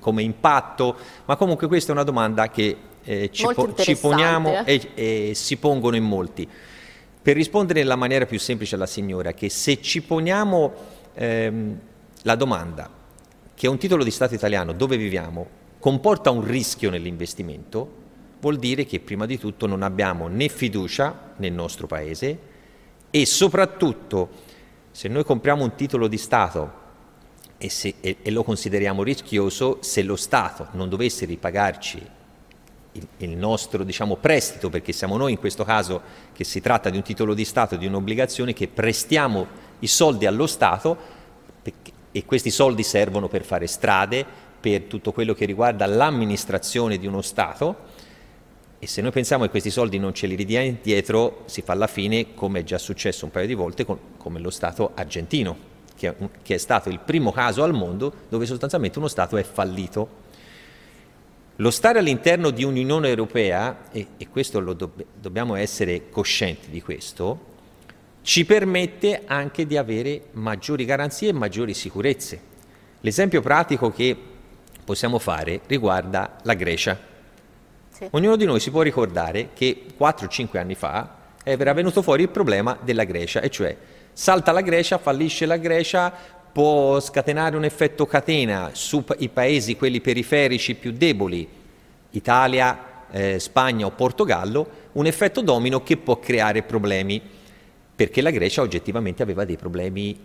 come 0.00 0.22
impatto, 0.22 0.94
ma 1.24 1.36
comunque 1.36 1.66
questa 1.66 1.92
è 1.92 1.94
una 1.94 2.04
domanda 2.04 2.50
che 2.50 2.76
eh, 3.04 3.30
ci, 3.32 3.46
po- 3.54 3.72
ci, 3.72 3.96
poniamo 3.96 4.66
e, 4.66 4.90
e 4.94 5.30
si 5.34 5.56
pongono 5.56 5.96
in 5.96 6.04
molti. 6.04 6.46
Per 7.22 7.34
rispondere 7.34 7.80
nella 7.80 7.96
maniera 7.96 8.26
più 8.26 8.38
semplice 8.38 8.74
alla 8.74 8.84
signora, 8.84 9.32
che 9.32 9.48
se 9.48 9.80
ci 9.80 10.02
poniamo 10.02 10.74
ehm, 11.14 11.78
la 12.24 12.34
domanda 12.34 12.90
che 13.54 13.66
un 13.66 13.78
titolo 13.78 14.04
di 14.04 14.10
Stato 14.10 14.34
italiano 14.34 14.74
dove 14.74 14.98
viviamo 14.98 15.46
comporta 15.78 16.30
un 16.30 16.44
rischio 16.44 16.90
nell'investimento, 16.90 18.07
vuol 18.40 18.56
dire 18.56 18.84
che 18.84 19.00
prima 19.00 19.26
di 19.26 19.38
tutto 19.38 19.66
non 19.66 19.82
abbiamo 19.82 20.28
né 20.28 20.48
fiducia 20.48 21.32
nel 21.36 21.52
nostro 21.52 21.86
Paese 21.86 22.38
e 23.10 23.26
soprattutto 23.26 24.46
se 24.90 25.08
noi 25.08 25.24
compriamo 25.24 25.64
un 25.64 25.74
titolo 25.74 26.08
di 26.08 26.18
Stato 26.18 26.86
e, 27.58 27.68
se, 27.68 27.94
e, 28.00 28.16
e 28.22 28.30
lo 28.30 28.44
consideriamo 28.44 29.02
rischioso, 29.02 29.78
se 29.80 30.02
lo 30.02 30.16
Stato 30.16 30.68
non 30.72 30.88
dovesse 30.88 31.24
ripagarci 31.24 32.06
il, 32.92 33.08
il 33.18 33.36
nostro 33.36 33.82
diciamo, 33.84 34.16
prestito, 34.16 34.70
perché 34.70 34.92
siamo 34.92 35.16
noi 35.16 35.32
in 35.32 35.38
questo 35.38 35.64
caso 35.64 36.00
che 36.32 36.44
si 36.44 36.60
tratta 36.60 36.90
di 36.90 36.96
un 36.96 37.02
titolo 37.02 37.34
di 37.34 37.44
Stato, 37.44 37.76
di 37.76 37.86
un'obbligazione, 37.86 38.52
che 38.52 38.68
prestiamo 38.68 39.46
i 39.80 39.86
soldi 39.86 40.26
allo 40.26 40.46
Stato 40.46 40.96
perché, 41.62 41.92
e 42.10 42.24
questi 42.24 42.50
soldi 42.50 42.82
servono 42.82 43.28
per 43.28 43.44
fare 43.44 43.66
strade, 43.66 44.24
per 44.60 44.82
tutto 44.82 45.12
quello 45.12 45.34
che 45.34 45.44
riguarda 45.44 45.86
l'amministrazione 45.86 46.98
di 46.98 47.06
uno 47.06 47.22
Stato 47.22 47.87
e 48.78 48.86
se 48.86 49.00
noi 49.02 49.10
pensiamo 49.10 49.44
che 49.44 49.50
questi 49.50 49.70
soldi 49.70 49.98
non 49.98 50.14
ce 50.14 50.26
li 50.26 50.34
ridiamo 50.34 50.66
indietro, 50.66 51.42
si 51.46 51.62
fa 51.62 51.72
alla 51.72 51.86
fine, 51.86 52.34
come 52.34 52.60
è 52.60 52.64
già 52.64 52.78
successo 52.78 53.24
un 53.24 53.30
paio 53.30 53.46
di 53.46 53.54
volte, 53.54 53.84
con, 53.84 53.98
come 54.16 54.38
lo 54.38 54.50
Stato 54.50 54.92
argentino, 54.94 55.56
che 55.96 56.08
è, 56.08 56.14
che 56.42 56.54
è 56.54 56.58
stato 56.58 56.88
il 56.88 57.00
primo 57.00 57.32
caso 57.32 57.62
al 57.62 57.72
mondo 57.72 58.12
dove 58.28 58.46
sostanzialmente 58.46 58.98
uno 58.98 59.08
Stato 59.08 59.36
è 59.36 59.42
fallito 59.42 60.26
lo 61.60 61.72
stare 61.72 61.98
all'interno 61.98 62.50
di 62.50 62.62
un'Unione 62.62 63.08
Europea, 63.08 63.90
e, 63.90 64.06
e 64.16 64.28
questo 64.28 64.60
lo 64.60 64.74
dobb- 64.74 65.02
dobbiamo 65.20 65.56
essere 65.56 66.08
coscienti 66.08 66.70
di 66.70 66.80
questo, 66.80 67.46
ci 68.22 68.44
permette 68.44 69.22
anche 69.26 69.66
di 69.66 69.76
avere 69.76 70.26
maggiori 70.32 70.84
garanzie 70.84 71.30
e 71.30 71.32
maggiori 71.32 71.74
sicurezze. 71.74 72.40
L'esempio 73.00 73.40
pratico 73.40 73.90
che 73.90 74.16
possiamo 74.84 75.18
fare 75.18 75.60
riguarda 75.66 76.36
la 76.42 76.54
Grecia. 76.54 77.07
Sì. 77.98 78.06
Ognuno 78.12 78.36
di 78.36 78.44
noi 78.44 78.60
si 78.60 78.70
può 78.70 78.82
ricordare 78.82 79.48
che 79.54 79.86
4-5 79.98 80.56
anni 80.56 80.76
fa 80.76 81.16
era 81.42 81.72
venuto 81.72 82.00
fuori 82.00 82.22
il 82.22 82.28
problema 82.28 82.78
della 82.80 83.02
Grecia, 83.02 83.40
e 83.40 83.50
cioè 83.50 83.76
salta 84.12 84.52
la 84.52 84.60
Grecia, 84.60 84.98
fallisce 84.98 85.46
la 85.46 85.56
Grecia, 85.56 86.12
può 86.52 87.00
scatenare 87.00 87.56
un 87.56 87.64
effetto 87.64 88.06
catena 88.06 88.70
sui 88.72 89.02
paesi, 89.32 89.74
quelli 89.74 90.00
periferici 90.00 90.76
più 90.76 90.92
deboli, 90.92 91.48
Italia, 92.10 93.06
eh, 93.10 93.40
Spagna 93.40 93.86
o 93.86 93.90
Portogallo, 93.90 94.68
un 94.92 95.06
effetto 95.06 95.40
domino 95.40 95.82
che 95.82 95.96
può 95.96 96.20
creare 96.20 96.62
problemi, 96.62 97.20
perché 97.96 98.22
la 98.22 98.30
Grecia 98.30 98.62
oggettivamente 98.62 99.24
aveva 99.24 99.44
dei 99.44 99.56
problemi 99.56 100.16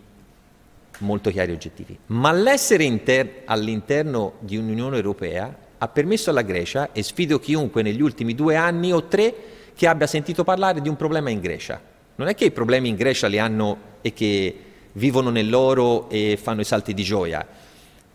molto 1.00 1.32
chiari 1.32 1.50
e 1.50 1.56
oggettivi. 1.56 1.98
Ma 2.08 2.32
l'essere 2.32 2.84
inter- 2.84 3.42
all'interno 3.46 4.34
di 4.42 4.58
un'Unione 4.58 4.96
Europea 4.96 5.62
ha 5.84 5.88
permesso 5.90 6.30
alla 6.30 6.44
Grecia, 6.44 6.94
e 6.94 7.04
sfido 7.04 7.40
chiunque 7.40 7.82
negli 7.82 8.02
ultimi 8.02 8.34
due 8.34 8.56
anni 8.56 8.94
o 8.94 9.04
tre, 9.04 9.36
che 9.76 9.86
abbia 9.86 10.08
sentito 10.08 10.46
parlare 10.46 10.80
di 10.80 10.88
un 10.88 10.96
problema 10.96 11.30
in 11.30 11.42
Grecia. 11.42 11.82
Non 12.16 12.30
è 12.30 12.36
che 12.36 12.46
i 12.46 12.52
problemi 12.52 12.88
in 12.88 12.96
Grecia 12.96 13.28
li 13.28 13.38
hanno 13.38 13.78
e 14.02 14.14
che 14.14 14.56
vivono 14.94 15.30
nell'oro 15.30 16.10
e 16.10 16.40
fanno 16.42 16.62
i 16.62 16.66
salti 16.66 16.94
di 16.94 17.04
gioia, 17.04 17.46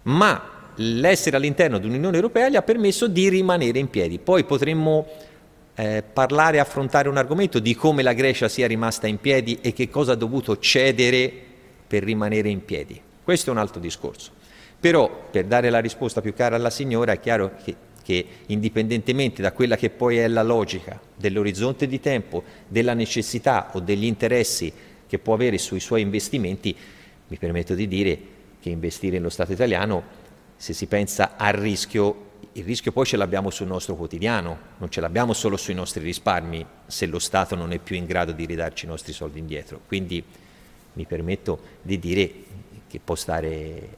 ma 0.02 0.70
l'essere 0.76 1.36
all'interno 1.36 1.78
di 1.78 1.86
un'Unione 1.86 2.16
Europea 2.16 2.48
gli 2.48 2.56
ha 2.56 2.62
permesso 2.62 3.06
di 3.06 3.28
rimanere 3.28 3.78
in 3.78 3.90
piedi. 3.90 4.18
Poi 4.18 4.44
potremmo 4.44 5.06
eh, 5.74 6.02
parlare 6.10 6.60
affrontare 6.60 7.10
un 7.10 7.18
argomento 7.18 7.58
di 7.58 7.74
come 7.74 8.02
la 8.02 8.14
Grecia 8.14 8.48
sia 8.48 8.66
rimasta 8.66 9.06
in 9.06 9.18
piedi 9.18 9.58
e 9.60 9.74
che 9.74 9.90
cosa 9.90 10.12
ha 10.12 10.16
dovuto 10.16 10.58
cedere 10.58 11.30
per 11.86 12.02
rimanere 12.02 12.48
in 12.48 12.64
piedi. 12.64 12.98
Questo 13.22 13.50
è 13.50 13.52
un 13.52 13.58
altro 13.58 13.78
discorso. 13.78 14.36
Però, 14.80 15.28
per 15.30 15.46
dare 15.46 15.70
la 15.70 15.80
risposta 15.80 16.20
più 16.20 16.34
cara 16.34 16.56
alla 16.56 16.70
signora, 16.70 17.12
è 17.12 17.20
chiaro 17.20 17.54
che, 17.62 17.74
che 18.02 18.26
indipendentemente 18.46 19.42
da 19.42 19.52
quella 19.52 19.76
che 19.76 19.90
poi 19.90 20.18
è 20.18 20.28
la 20.28 20.42
logica 20.42 21.00
dell'orizzonte 21.16 21.86
di 21.86 22.00
tempo, 22.00 22.44
della 22.68 22.94
necessità 22.94 23.70
o 23.72 23.80
degli 23.80 24.04
interessi 24.04 24.72
che 25.06 25.18
può 25.18 25.34
avere 25.34 25.58
sui 25.58 25.80
suoi 25.80 26.02
investimenti, 26.02 26.76
mi 27.28 27.36
permetto 27.36 27.74
di 27.74 27.88
dire 27.88 28.18
che 28.60 28.70
investire 28.70 29.16
nello 29.16 29.30
Stato 29.30 29.52
italiano, 29.52 30.26
se 30.56 30.72
si 30.72 30.86
pensa 30.86 31.36
al 31.36 31.54
rischio, 31.54 32.26
il 32.52 32.64
rischio 32.64 32.92
poi 32.92 33.06
ce 33.06 33.16
l'abbiamo 33.16 33.50
sul 33.50 33.66
nostro 33.66 33.94
quotidiano, 33.94 34.58
non 34.78 34.90
ce 34.90 35.00
l'abbiamo 35.00 35.32
solo 35.32 35.56
sui 35.56 35.74
nostri 35.74 36.02
risparmi 36.02 36.64
se 36.86 37.06
lo 37.06 37.18
Stato 37.18 37.54
non 37.54 37.72
è 37.72 37.78
più 37.78 37.96
in 37.96 38.06
grado 38.06 38.32
di 38.32 38.44
ridarci 38.44 38.84
i 38.84 38.88
nostri 38.88 39.12
soldi 39.12 39.38
indietro. 39.38 39.80
Quindi 39.86 40.22
mi 40.94 41.04
permetto 41.04 41.60
di 41.82 41.98
dire 41.98 42.30
che 42.88 43.00
può 43.02 43.14
stare, 43.14 43.97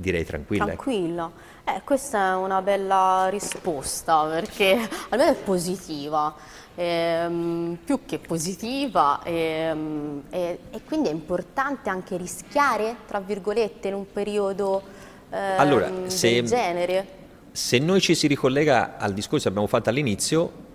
direi, 0.00 0.24
tranquilla. 0.24 0.64
Tranquilla. 0.64 1.30
Eh, 1.64 1.82
questa 1.84 2.32
è 2.32 2.34
una 2.36 2.62
bella 2.62 3.28
risposta 3.28 4.24
perché 4.24 4.88
almeno 5.10 5.30
è 5.30 5.36
positiva 5.36 6.34
ehm, 6.74 7.78
più 7.84 8.00
che 8.06 8.18
positiva 8.18 9.20
ehm, 9.22 10.22
e, 10.30 10.58
e, 10.70 10.80
quindi 10.84 11.08
è 11.08 11.12
importante 11.12 11.90
anche 11.90 12.16
rischiare, 12.16 12.96
tra 13.06 13.20
virgolette, 13.20 13.88
in 13.88 13.94
un 13.94 14.10
periodo 14.10 14.82
ehm, 15.30 15.60
allora, 15.60 15.90
se, 16.06 16.32
del 16.34 16.46
genere. 16.46 17.06
Se 17.52 17.78
noi 17.78 18.00
ci 18.00 18.14
si 18.14 18.26
ricollega 18.26 18.96
al 18.96 19.12
discorso 19.12 19.44
che 19.44 19.48
abbiamo 19.48 19.66
fatto 19.66 19.90
all'inizio, 19.90 20.68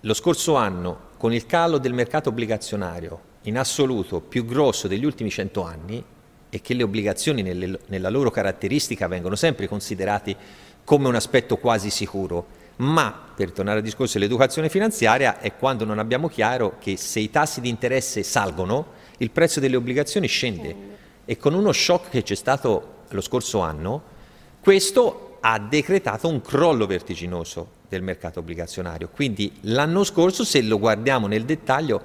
lo 0.00 0.14
scorso 0.14 0.54
anno, 0.54 1.10
con 1.18 1.32
il 1.32 1.46
calo 1.46 1.78
del 1.78 1.92
mercato 1.92 2.30
obbligazionario 2.30 3.30
in 3.42 3.58
assoluto 3.58 4.20
più 4.20 4.44
grosso 4.44 4.88
degli 4.88 5.04
ultimi 5.04 5.30
cento 5.30 5.64
anni, 5.64 6.02
e 6.54 6.60
che 6.60 6.74
le 6.74 6.82
obbligazioni 6.82 7.40
nelle, 7.40 7.78
nella 7.86 8.10
loro 8.10 8.30
caratteristica 8.30 9.08
vengono 9.08 9.36
sempre 9.36 9.66
considerate 9.66 10.36
come 10.84 11.08
un 11.08 11.14
aspetto 11.14 11.56
quasi 11.56 11.88
sicuro, 11.88 12.46
Ma 12.76 13.18
per 13.34 13.52
tornare 13.52 13.78
al 13.78 13.84
discorso 13.84 14.18
dell'educazione 14.18 14.68
finanziaria 14.68 15.40
è 15.40 15.56
quando 15.56 15.86
non 15.86 15.98
abbiamo 15.98 16.28
chiaro 16.28 16.76
che 16.78 16.98
se 16.98 17.20
i 17.20 17.30
tassi 17.30 17.62
di 17.62 17.70
interesse 17.70 18.22
salgono, 18.22 18.86
il 19.18 19.30
prezzo 19.30 19.60
delle 19.60 19.76
obbligazioni 19.76 20.26
scende. 20.26 20.76
E 21.24 21.38
con 21.38 21.54
uno 21.54 21.72
shock 21.72 22.10
che 22.10 22.22
c'è 22.22 22.34
stato 22.34 23.04
lo 23.08 23.20
scorso 23.22 23.60
anno, 23.60 24.02
questo 24.60 25.38
ha 25.40 25.58
decretato 25.58 26.28
un 26.28 26.42
crollo 26.42 26.86
vertiginoso 26.86 27.80
del 27.88 28.02
mercato 28.02 28.40
obbligazionario. 28.40 29.08
Quindi 29.08 29.52
l'anno 29.62 30.04
scorso, 30.04 30.44
se 30.44 30.62
lo 30.62 30.78
guardiamo 30.78 31.26
nel 31.26 31.44
dettaglio, 31.44 32.02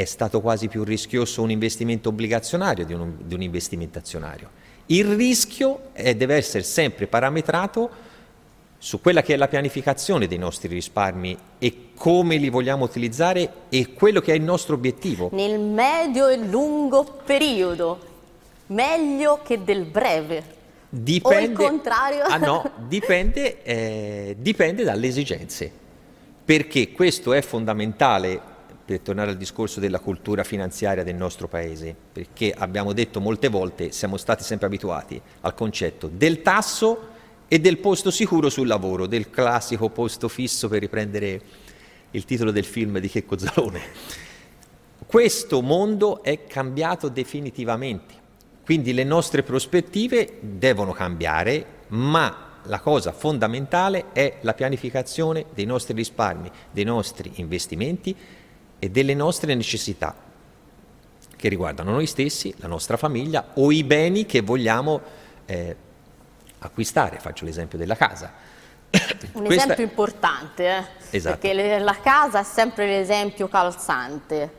è 0.00 0.04
stato 0.06 0.40
quasi 0.40 0.68
più 0.68 0.82
rischioso 0.82 1.42
un 1.42 1.50
investimento 1.50 2.08
obbligazionario 2.08 2.86
di 2.86 2.94
un, 2.94 3.16
di 3.20 3.34
un 3.34 3.42
investimento 3.42 3.98
azionario. 3.98 4.48
Il 4.86 5.14
rischio 5.14 5.90
è, 5.92 6.14
deve 6.14 6.36
essere 6.36 6.62
sempre 6.62 7.06
parametrato 7.06 8.08
su 8.78 9.00
quella 9.02 9.20
che 9.20 9.34
è 9.34 9.36
la 9.36 9.46
pianificazione 9.46 10.26
dei 10.26 10.38
nostri 10.38 10.68
risparmi 10.68 11.36
e 11.58 11.88
come 11.94 12.36
li 12.36 12.48
vogliamo 12.48 12.84
utilizzare 12.84 13.52
e 13.68 13.92
quello 13.92 14.20
che 14.20 14.32
è 14.32 14.36
il 14.36 14.42
nostro 14.42 14.74
obiettivo. 14.74 15.28
Nel 15.32 15.60
medio 15.60 16.28
e 16.28 16.38
lungo 16.38 17.04
periodo, 17.22 18.00
meglio 18.68 19.40
che 19.44 19.62
del 19.62 19.84
breve. 19.84 20.58
Dipende, 20.88 21.36
o 21.36 21.40
il 21.40 21.52
contrario? 21.52 22.24
Ah 22.24 22.38
no, 22.38 22.70
dipende, 22.88 23.62
eh, 23.62 24.36
dipende 24.38 24.82
dalle 24.82 25.06
esigenze, 25.06 25.70
perché 26.42 26.90
questo 26.90 27.34
è 27.34 27.42
fondamentale 27.42 28.49
per 28.90 28.98
tornare 29.02 29.30
al 29.30 29.36
discorso 29.36 29.78
della 29.78 30.00
cultura 30.00 30.42
finanziaria 30.42 31.04
del 31.04 31.14
nostro 31.14 31.46
paese, 31.46 31.94
perché 32.12 32.52
abbiamo 32.52 32.92
detto 32.92 33.20
molte 33.20 33.46
volte, 33.46 33.92
siamo 33.92 34.16
stati 34.16 34.42
sempre 34.42 34.66
abituati 34.66 35.22
al 35.42 35.54
concetto 35.54 36.10
del 36.12 36.42
tasso 36.42 37.06
e 37.46 37.60
del 37.60 37.78
posto 37.78 38.10
sicuro 38.10 38.50
sul 38.50 38.66
lavoro, 38.66 39.06
del 39.06 39.30
classico 39.30 39.90
posto 39.90 40.26
fisso 40.26 40.66
per 40.66 40.80
riprendere 40.80 41.40
il 42.10 42.24
titolo 42.24 42.50
del 42.50 42.64
film 42.64 42.98
di 42.98 43.08
Checco 43.08 43.38
Zalone. 43.38 43.80
Questo 45.06 45.62
mondo 45.62 46.24
è 46.24 46.46
cambiato 46.46 47.06
definitivamente, 47.06 48.14
quindi 48.64 48.92
le 48.92 49.04
nostre 49.04 49.44
prospettive 49.44 50.38
devono 50.40 50.90
cambiare, 50.90 51.64
ma 51.90 52.58
la 52.64 52.80
cosa 52.80 53.12
fondamentale 53.12 54.06
è 54.12 54.38
la 54.40 54.54
pianificazione 54.54 55.44
dei 55.54 55.64
nostri 55.64 55.94
risparmi, 55.94 56.50
dei 56.72 56.82
nostri 56.82 57.30
investimenti 57.36 58.16
e 58.80 58.90
delle 58.90 59.14
nostre 59.14 59.54
necessità 59.54 60.16
che 61.36 61.48
riguardano 61.48 61.92
noi 61.92 62.06
stessi, 62.06 62.52
la 62.58 62.66
nostra 62.66 62.96
famiglia 62.96 63.52
o 63.54 63.70
i 63.70 63.84
beni 63.84 64.26
che 64.26 64.40
vogliamo 64.40 65.00
eh, 65.46 65.76
acquistare. 66.58 67.18
Faccio 67.18 67.44
l'esempio 67.44 67.78
della 67.78 67.96
casa. 67.96 68.32
Un 69.32 69.44
Questa... 69.44 69.64
esempio 69.64 69.84
importante, 69.84 70.66
eh? 70.66 70.84
esatto. 71.16 71.38
perché 71.38 71.78
la 71.78 71.96
casa 72.00 72.40
è 72.40 72.44
sempre 72.44 72.86
l'esempio 72.86 73.48
calzante. 73.48 74.58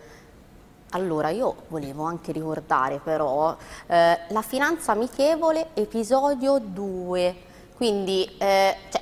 Allora, 0.92 1.30
io 1.30 1.64
volevo 1.68 2.04
anche 2.04 2.32
ricordare 2.32 3.00
però 3.04 3.56
eh, 3.88 4.20
la 4.30 4.42
finanza 4.42 4.92
amichevole 4.92 5.68
episodio 5.74 6.60
2, 6.60 7.36
quindi 7.76 8.30
eh, 8.38 8.76
cioè, 8.90 9.02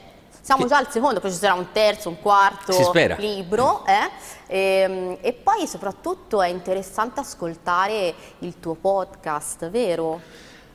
siamo 0.49 0.65
già 0.65 0.77
al 0.77 0.89
secondo, 0.89 1.19
poi 1.19 1.29
ci 1.29 1.37
sarà 1.37 1.53
un 1.53 1.67
terzo, 1.71 2.09
un 2.09 2.19
quarto 2.19 2.91
libro. 3.19 3.85
Eh? 3.85 4.09
E, 4.47 4.57
ehm, 4.57 5.17
e, 5.21 5.33
poi 5.33 5.67
soprattutto 5.67 6.41
è 6.41 6.47
interessante 6.47 7.19
ascoltare 7.19 8.15
il 8.39 8.55
tuo 8.59 8.73
podcast, 8.73 9.69
vero? 9.69 10.19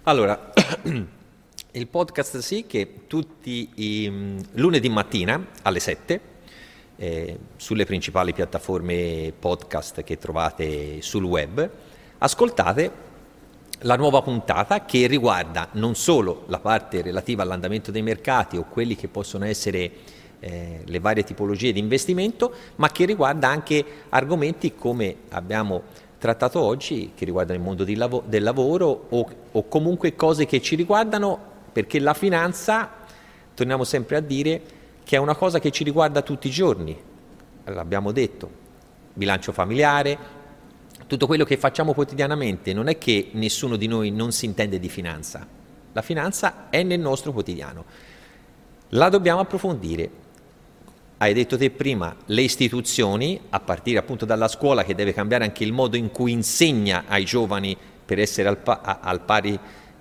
Allora, 0.04 0.52
il 1.72 1.86
podcast 1.88 2.38
sì 2.38 2.66
che 2.68 3.06
tutti 3.08 3.68
i 3.74 4.08
mm, 4.08 4.38
lunedì 4.52 4.88
mattina 4.88 5.44
alle 5.62 5.80
7 5.80 6.20
eh, 6.94 7.38
sulle 7.56 7.84
principali 7.84 8.32
piattaforme 8.32 9.32
podcast 9.36 10.04
che 10.04 10.18
trovate 10.18 11.02
sul 11.02 11.24
web, 11.24 11.68
ascoltate 12.18 12.92
la 13.84 13.96
nuova 13.96 14.22
puntata 14.22 14.84
che 14.84 15.06
riguarda 15.06 15.68
non 15.72 15.94
solo 15.94 16.44
la 16.46 16.58
parte 16.58 17.02
relativa 17.02 17.42
all'andamento 17.42 17.90
dei 17.90 18.02
mercati 18.02 18.56
o 18.56 18.64
quelli 18.64 18.96
che 18.96 19.08
possono 19.08 19.44
essere 19.44 19.90
eh, 20.40 20.80
le 20.84 21.00
varie 21.00 21.22
tipologie 21.22 21.72
di 21.72 21.80
investimento, 21.80 22.52
ma 22.76 22.90
che 22.90 23.04
riguarda 23.04 23.48
anche 23.48 23.84
argomenti 24.08 24.74
come 24.74 25.16
abbiamo 25.30 25.82
trattato 26.18 26.60
oggi, 26.60 27.12
che 27.14 27.26
riguardano 27.26 27.58
il 27.58 27.64
mondo 27.64 27.84
lav- 27.86 28.24
del 28.24 28.42
lavoro 28.42 29.06
o, 29.10 29.28
o 29.52 29.68
comunque 29.68 30.14
cose 30.16 30.46
che 30.46 30.62
ci 30.62 30.76
riguardano, 30.76 31.38
perché 31.70 31.98
la 32.00 32.14
finanza, 32.14 32.90
torniamo 33.52 33.84
sempre 33.84 34.16
a 34.16 34.20
dire, 34.20 34.62
che 35.04 35.16
è 35.16 35.18
una 35.18 35.34
cosa 35.34 35.58
che 35.60 35.70
ci 35.70 35.84
riguarda 35.84 36.22
tutti 36.22 36.48
i 36.48 36.50
giorni, 36.50 36.98
l'abbiamo 37.64 38.12
detto, 38.12 38.62
bilancio 39.12 39.52
familiare, 39.52 40.33
tutto 41.06 41.26
quello 41.26 41.44
che 41.44 41.56
facciamo 41.56 41.92
quotidianamente 41.92 42.72
non 42.72 42.88
è 42.88 42.98
che 42.98 43.30
nessuno 43.32 43.76
di 43.76 43.86
noi 43.86 44.10
non 44.10 44.32
si 44.32 44.46
intende 44.46 44.78
di 44.78 44.88
finanza, 44.88 45.46
la 45.92 46.02
finanza 46.02 46.68
è 46.70 46.82
nel 46.82 47.00
nostro 47.00 47.32
quotidiano, 47.32 47.84
la 48.90 49.08
dobbiamo 49.08 49.40
approfondire. 49.40 50.22
Hai 51.18 51.32
detto 51.32 51.56
te 51.56 51.70
prima, 51.70 52.14
le 52.26 52.42
istituzioni, 52.42 53.40
a 53.50 53.60
partire 53.60 53.98
appunto 53.98 54.24
dalla 54.24 54.48
scuola 54.48 54.84
che 54.84 54.94
deve 54.94 55.14
cambiare 55.14 55.44
anche 55.44 55.64
il 55.64 55.72
modo 55.72 55.96
in 55.96 56.10
cui 56.10 56.32
insegna 56.32 57.04
ai 57.06 57.24
giovani 57.24 57.76
per 58.04 58.18
essere 58.18 58.48
al, 58.48 58.58
pa- 58.58 58.98
al 59.00 59.20
pari 59.20 59.58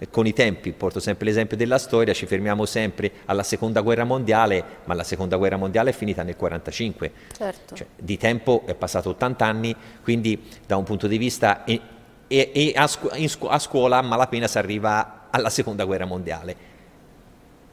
con 0.09 0.25
i 0.25 0.33
tempi, 0.33 0.71
porto 0.71 0.99
sempre 0.99 1.25
l'esempio 1.25 1.55
della 1.57 1.77
storia, 1.77 2.13
ci 2.13 2.25
fermiamo 2.25 2.65
sempre 2.65 3.11
alla 3.25 3.43
seconda 3.43 3.81
guerra 3.81 4.03
mondiale, 4.03 4.63
ma 4.85 4.93
la 4.93 5.03
seconda 5.03 5.37
guerra 5.37 5.57
mondiale 5.57 5.91
è 5.91 5.93
finita 5.93 6.23
nel 6.23 6.35
1945. 6.39 7.11
Certo. 7.35 7.75
Cioè, 7.75 7.87
di 7.95 8.17
tempo 8.17 8.63
è 8.65 8.73
passato 8.75 9.09
80 9.09 9.45
anni, 9.45 9.75
quindi 10.01 10.41
da 10.65 10.77
un 10.77 10.83
punto 10.83 11.07
di 11.07 11.17
vista... 11.17 11.63
E, 11.63 11.79
e, 12.27 12.51
e 12.53 12.73
a, 12.75 12.87
scu- 12.87 13.47
a 13.47 13.59
scuola 13.59 13.97
a 13.97 14.01
malapena 14.01 14.47
si 14.47 14.57
arriva 14.57 15.27
alla 15.29 15.49
seconda 15.49 15.85
guerra 15.85 16.05
mondiale. 16.05 16.55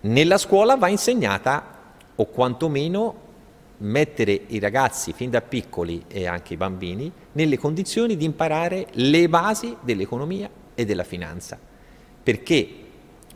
Nella 0.03 0.39
scuola 0.39 0.77
va 0.77 0.89
insegnata, 0.89 1.79
o 2.17 2.27
quantomeno 2.27 3.29
mettere 3.79 4.39
i 4.49 4.59
ragazzi 4.59 5.15
fin 5.15 5.31
da 5.31 5.41
piccoli 5.41 6.05
e 6.09 6.27
anche 6.27 6.53
i 6.53 6.57
bambini 6.59 7.11
nelle 7.33 7.57
condizioni 7.57 8.17
di 8.17 8.27
imparare 8.27 8.89
le 8.93 9.27
basi 9.29 9.75
dell'economia 9.81 10.51
e 10.75 10.85
della 10.85 11.05
finanza 11.05 11.69
perché 12.23 12.69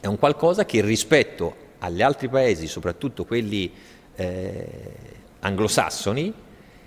è 0.01 0.07
un 0.07 0.19
qualcosa 0.19 0.65
che 0.65 0.81
rispetto 0.83 1.55
agli 1.79 2.03
altri 2.03 2.29
paesi, 2.29 2.67
soprattutto 2.67 3.25
quelli 3.25 3.73
eh, 4.15 4.93
anglosassoni, 5.41 6.33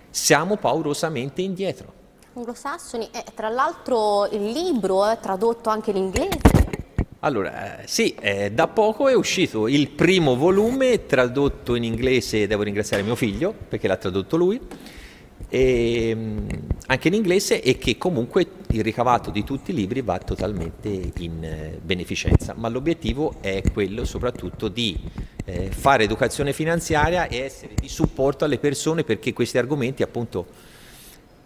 siamo 0.10 0.58
paurosamente 0.58 1.42
indietro. 1.42 1.94
Anglosassoni, 2.34 3.10
e 3.12 3.24
tra 3.34 3.50
l'altro 3.50 4.28
il 4.28 4.52
libro 4.52 5.06
è 5.06 5.20
tradotto 5.20 5.70
anche 5.70 5.92
in 5.92 5.98
inglese. 5.98 6.66
Allora, 7.22 7.82
eh, 7.82 7.88
sì, 7.88 8.14
eh, 8.14 8.52
da 8.52 8.68
poco 8.68 9.08
è 9.08 9.16
uscito 9.16 9.68
il 9.68 9.90
primo 9.90 10.36
volume 10.36 11.08
tradotto 11.08 11.74
in 11.74 11.84
inglese, 11.84 12.46
devo 12.46 12.62
ringraziare 12.62 13.02
mio 13.02 13.16
figlio 13.16 13.54
perché 13.68 13.88
l'ha 13.88 13.98
tradotto 13.98 14.38
lui, 14.38 14.62
e, 15.50 16.10
ehm, 16.10 16.48
anche 16.88 17.08
in 17.08 17.14
inglese 17.14 17.62
e 17.62 17.78
che 17.78 17.98
comunque 17.98 18.46
il 18.70 18.84
ricavato 18.84 19.30
di 19.30 19.44
tutti 19.44 19.72
i 19.72 19.74
libri 19.74 20.02
va 20.02 20.18
totalmente 20.20 21.12
in 21.18 21.44
eh, 21.44 21.80
beneficenza, 21.82 22.54
ma 22.56 22.70
l'obiettivo 22.70 23.36
è 23.42 23.62
quello 23.72 24.06
soprattutto 24.06 24.68
di 24.68 24.98
eh, 25.46 25.70
fare 25.70 26.04
educazione 26.04 26.54
finanziaria 26.54 27.28
e 27.28 27.38
essere 27.40 27.74
di 27.76 27.88
supporto 27.88 28.46
alle 28.46 28.58
persone 28.60 29.04
perché 29.04 29.34
questi 29.34 29.58
argomenti 29.58 30.04
appunto 30.04 30.46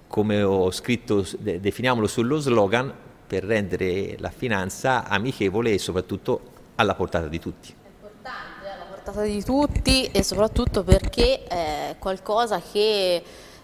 come 0.08 0.43
ho 0.43 0.69
scritto, 0.71 1.25
de- 1.39 1.62
definiamolo 1.62 2.06
sullo 2.06 2.38
slogan, 2.38 2.93
per 3.25 3.45
rendere 3.45 4.17
la 4.19 4.30
finanza 4.30 5.08
amichevole 5.08 5.71
e 5.71 5.77
soprattutto 5.77 6.41
alla 6.75 6.95
portata 6.95 7.27
di 7.27 7.39
tutti. 7.39 7.69
È 7.69 7.88
importante, 7.88 8.67
alla 8.67 8.84
portata 8.84 9.23
di 9.23 9.41
tutti 9.41 10.08
e 10.12 10.21
soprattutto 10.21 10.84
perché 10.84 11.43
è 11.45 11.95
qualcosa 11.97 12.60
che 12.60 13.23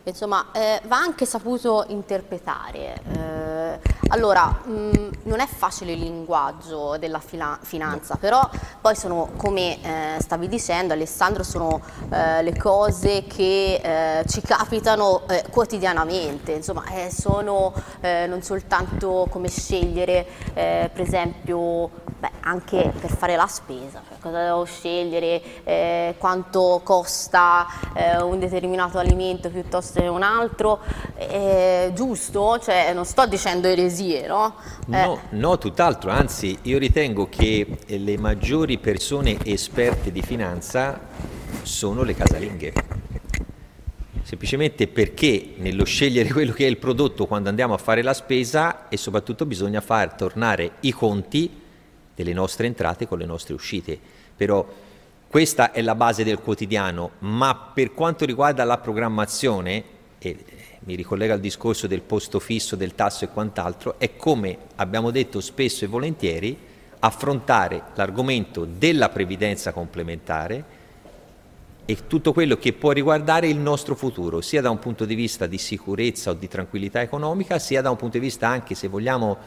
insomma, 0.10 0.48
eh, 0.52 0.82
va 0.86 0.98
anche 0.98 1.26
saputo 1.26 1.86
interpretare. 1.89 3.02
Eh, 3.12 3.80
allora, 4.10 4.62
mh, 4.63 4.72
mm, 4.72 5.10
non 5.24 5.39
è 5.39 5.48
facile 5.48 5.93
il 5.93 6.00
linguaggio 6.00 6.98
della 6.98 7.20
fila- 7.20 7.60
finanza, 7.62 8.13
no. 8.13 8.20
però 8.20 8.50
poi 8.82 8.96
sono, 8.96 9.32
come 9.36 9.82
eh, 9.82 10.22
stavi 10.22 10.48
dicendo 10.48 10.93
Alessandro, 10.93 11.43
sono 11.43 11.82
eh, 12.10 12.41
le 12.41 12.58
cose 12.58 13.26
che 13.26 13.82
eh, 14.20 14.26
ci 14.28 14.41
capitano 14.41 15.28
eh, 15.28 15.43
quotidianamente, 15.50 16.54
insomma, 16.54 16.84
sono 17.10 17.74
non 18.02 18.41
soltanto 18.41 19.28
come 19.30 19.50
scegliere, 19.50 20.26
per 20.54 21.02
esempio, 21.02 21.89
anche 22.47 22.93
per 22.99 23.15
fare 23.15 23.36
la 23.36 23.47
spesa, 23.47 24.01
cioè 24.07 24.17
cosa 24.19 24.43
devo 24.43 24.63
scegliere, 24.63 26.15
quanto 26.17 26.81
costa 26.83 27.67
un 28.21 28.39
determinato 28.39 28.97
alimento 28.97 29.49
piuttosto 29.49 29.99
che 29.99 30.07
un 30.07 30.23
altro, 30.23 30.79
giusto? 31.93 32.60
Cioè, 32.60 32.93
non 32.93 33.05
sto 33.05 33.25
dicendo 33.25 33.67
eresie, 33.67 34.27
no? 34.27 34.55
No, 34.88 35.15
eh. 35.15 35.36
no, 35.36 35.57
tutt'altro, 35.57 36.10
anzi 36.10 36.57
io 36.63 36.77
ritengo 36.77 37.27
che 37.29 37.79
le 37.86 38.17
maggiori 38.17 38.77
persone 38.77 39.38
esperte 39.43 40.12
di 40.12 40.21
finanza 40.21 40.99
sono 41.63 42.03
le 42.03 42.15
casalinghe. 42.15 42.73
Semplicemente 44.23 44.88
perché 44.88 45.53
nello 45.57 45.86
scegliere 45.86 46.29
quello 46.31 46.51
che 46.51 46.65
è 46.65 46.69
il 46.69 46.77
prodotto 46.77 47.27
quando 47.27 47.49
andiamo 47.49 47.73
a 47.73 47.77
fare 47.77 48.01
la 48.01 48.13
spesa 48.13 48.89
e 48.89 48.97
soprattutto 48.97 49.45
bisogna 49.45 49.79
far 49.79 50.15
tornare 50.15 50.71
i 50.81 50.91
conti 50.91 51.65
delle 52.17 52.34
nostre 52.34 52.65
entrate 52.65 53.08
con 53.08 53.19
le 53.19 53.25
nostre 53.25 53.53
uscite. 53.53 53.97
Però 54.36 54.67
questa 55.27 55.71
è 55.71 55.84
la 55.84 55.93
base 55.93 56.23
del 56.23 56.39
quotidiano, 56.39 57.12
ma 57.19 57.56
per 57.56 57.93
quanto 57.93 58.25
riguarda 58.25 58.63
la 58.63 58.80
programmazione, 58.80 59.84
e 60.17 60.36
mi 60.80 60.95
ricollega 60.95 61.36
al 61.36 61.39
discorso 61.39 61.86
del 61.86 62.01
posto 62.01 62.39
fisso, 62.39 62.75
del 62.75 62.95
tasso 62.95 63.23
e 63.25 63.30
quant'altro, 63.30 63.99
è 63.99 64.15
come 64.15 64.58
abbiamo 64.77 65.12
detto 65.12 65.41
spesso 65.41 65.86
e 65.86 65.88
volentieri 65.88 66.58
affrontare 66.99 67.84
l'argomento 67.93 68.65
della 68.65 69.10
previdenza 69.10 69.71
complementare 69.71 70.75
e 71.86 72.08
tutto 72.08 72.34
quello 72.34 72.58
che 72.58 72.73
può 72.73 72.91
riguardare 72.91 73.47
il 73.47 73.58
nostro 73.58 73.95
futuro, 73.95 74.41
sia 74.41 74.62
da 74.62 74.71
un 74.71 74.80
punto 74.80 75.06
di 75.06 75.13
vista 75.13 75.45
di 75.45 75.60
sicurezza 75.60 76.32
o 76.32 76.34
di 76.34 76.47
tranquillità 76.47 76.99
economica, 76.99 77.60
sia 77.60 77.84
da 77.84 77.91
un 77.91 77.95
punto 77.95 78.17
di 78.17 78.23
vista 78.25 78.47
anche, 78.47 78.73
se 78.73 78.88
vogliamo, 78.88 79.38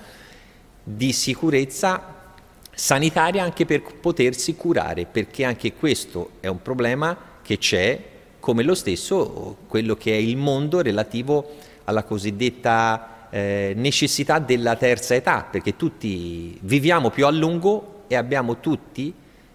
di 0.85 1.13
sicurezza 1.13 2.20
sanitaria 2.73 3.43
anche 3.43 3.67
per 3.67 3.83
potersi 3.83 4.55
curare, 4.55 5.07
perché 5.07 5.45
anche 5.45 5.75
questo 5.75 6.31
è 6.41 6.47
un 6.47 6.63
problema 6.63 7.17
che 7.43 7.59
c'è, 7.59 8.03
come 8.39 8.63
lo 8.63 8.75
stesso 8.75 9.57
quello 9.69 9.97
che 9.97 10.13
è 10.13 10.17
il 10.17 10.37
mondo 10.37 10.81
relativo 10.81 11.57
alla 11.85 12.05
cosiddetta 12.05 13.29
eh, 13.31 13.73
necessità 13.77 14.39
della 14.39 14.77
terza 14.77 15.15
età, 15.15 15.47
perché 15.51 15.77
tutti 15.77 16.59
viviamo 16.63 17.11
più 17.11 17.27
a 17.27 17.31
lungo 17.31 18.05
e 18.07 18.17
abbiamo 18.17 18.61
tutti 18.61 19.13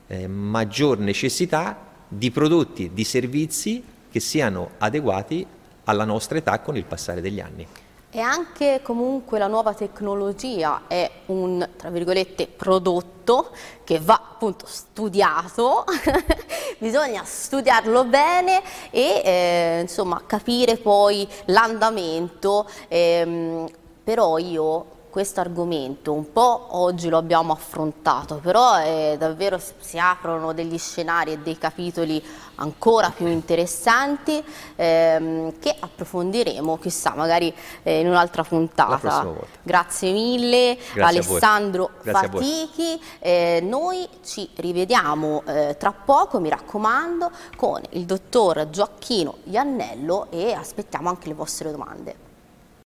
eh, 0.07 0.27
maggior 0.27 0.99
necessità 0.99 1.77
di 2.07 2.31
prodotti, 2.31 2.91
di 2.93 3.03
servizi 3.03 3.83
che 4.09 4.19
siano 4.19 4.71
adeguati 4.77 5.45
alla 5.85 6.05
nostra 6.05 6.37
età 6.37 6.59
con 6.59 6.77
il 6.77 6.85
passare 6.85 7.21
degli 7.21 7.39
anni. 7.39 7.67
E 8.15 8.21
anche 8.21 8.79
comunque 8.81 9.37
la 9.39 9.47
nuova 9.47 9.73
tecnologia 9.73 10.83
è 10.87 11.11
un, 11.25 11.67
tra 11.75 11.89
virgolette, 11.89 12.47
prodotto 12.47 13.49
che 13.83 13.99
va 13.99 14.13
appunto 14.13 14.65
studiato, 14.65 15.83
bisogna 16.79 17.25
studiarlo 17.25 18.05
bene 18.05 18.61
e 18.89 19.21
eh, 19.21 19.79
insomma 19.81 20.21
capire 20.25 20.77
poi 20.77 21.27
l'andamento, 21.47 22.69
ehm, 22.87 23.67
però 24.01 24.37
io 24.37 24.85
questo 25.15 25.39
argomento 25.39 26.11
un 26.11 26.33
po' 26.33 26.67
oggi 26.71 27.07
lo 27.07 27.15
abbiamo 27.15 27.53
affrontato, 27.53 28.41
però 28.43 28.81
eh, 28.81 29.15
davvero 29.17 29.57
si 29.79 29.97
aprono 29.97 30.51
degli 30.51 30.77
scenari 30.77 31.31
e 31.31 31.37
dei 31.37 31.57
capitoli 31.57 32.21
ancora 32.55 33.09
più 33.11 33.25
interessanti 33.27 34.43
ehm, 34.75 35.57
che 35.59 35.73
approfondiremo, 35.79 36.77
chissà, 36.79 37.13
magari 37.15 37.53
eh, 37.83 38.01
in 38.01 38.09
un'altra 38.09 38.43
puntata. 38.43 39.25
Grazie 39.63 40.11
mille 40.11 40.77
Grazie 40.93 41.01
Alessandro 41.01 41.91
Fatichi, 42.01 43.01
eh, 43.19 43.61
noi 43.63 44.05
ci 44.21 44.49
rivediamo 44.53 45.43
eh, 45.45 45.77
tra 45.79 45.93
poco, 45.93 46.41
mi 46.41 46.49
raccomando, 46.49 47.31
con 47.55 47.81
il 47.91 48.03
dottor 48.03 48.69
Gioacchino 48.69 49.37
Iannello 49.45 50.27
e 50.29 50.51
aspettiamo 50.51 51.07
anche 51.07 51.29
le 51.29 51.35
vostre 51.35 51.71
domande. 51.71 52.24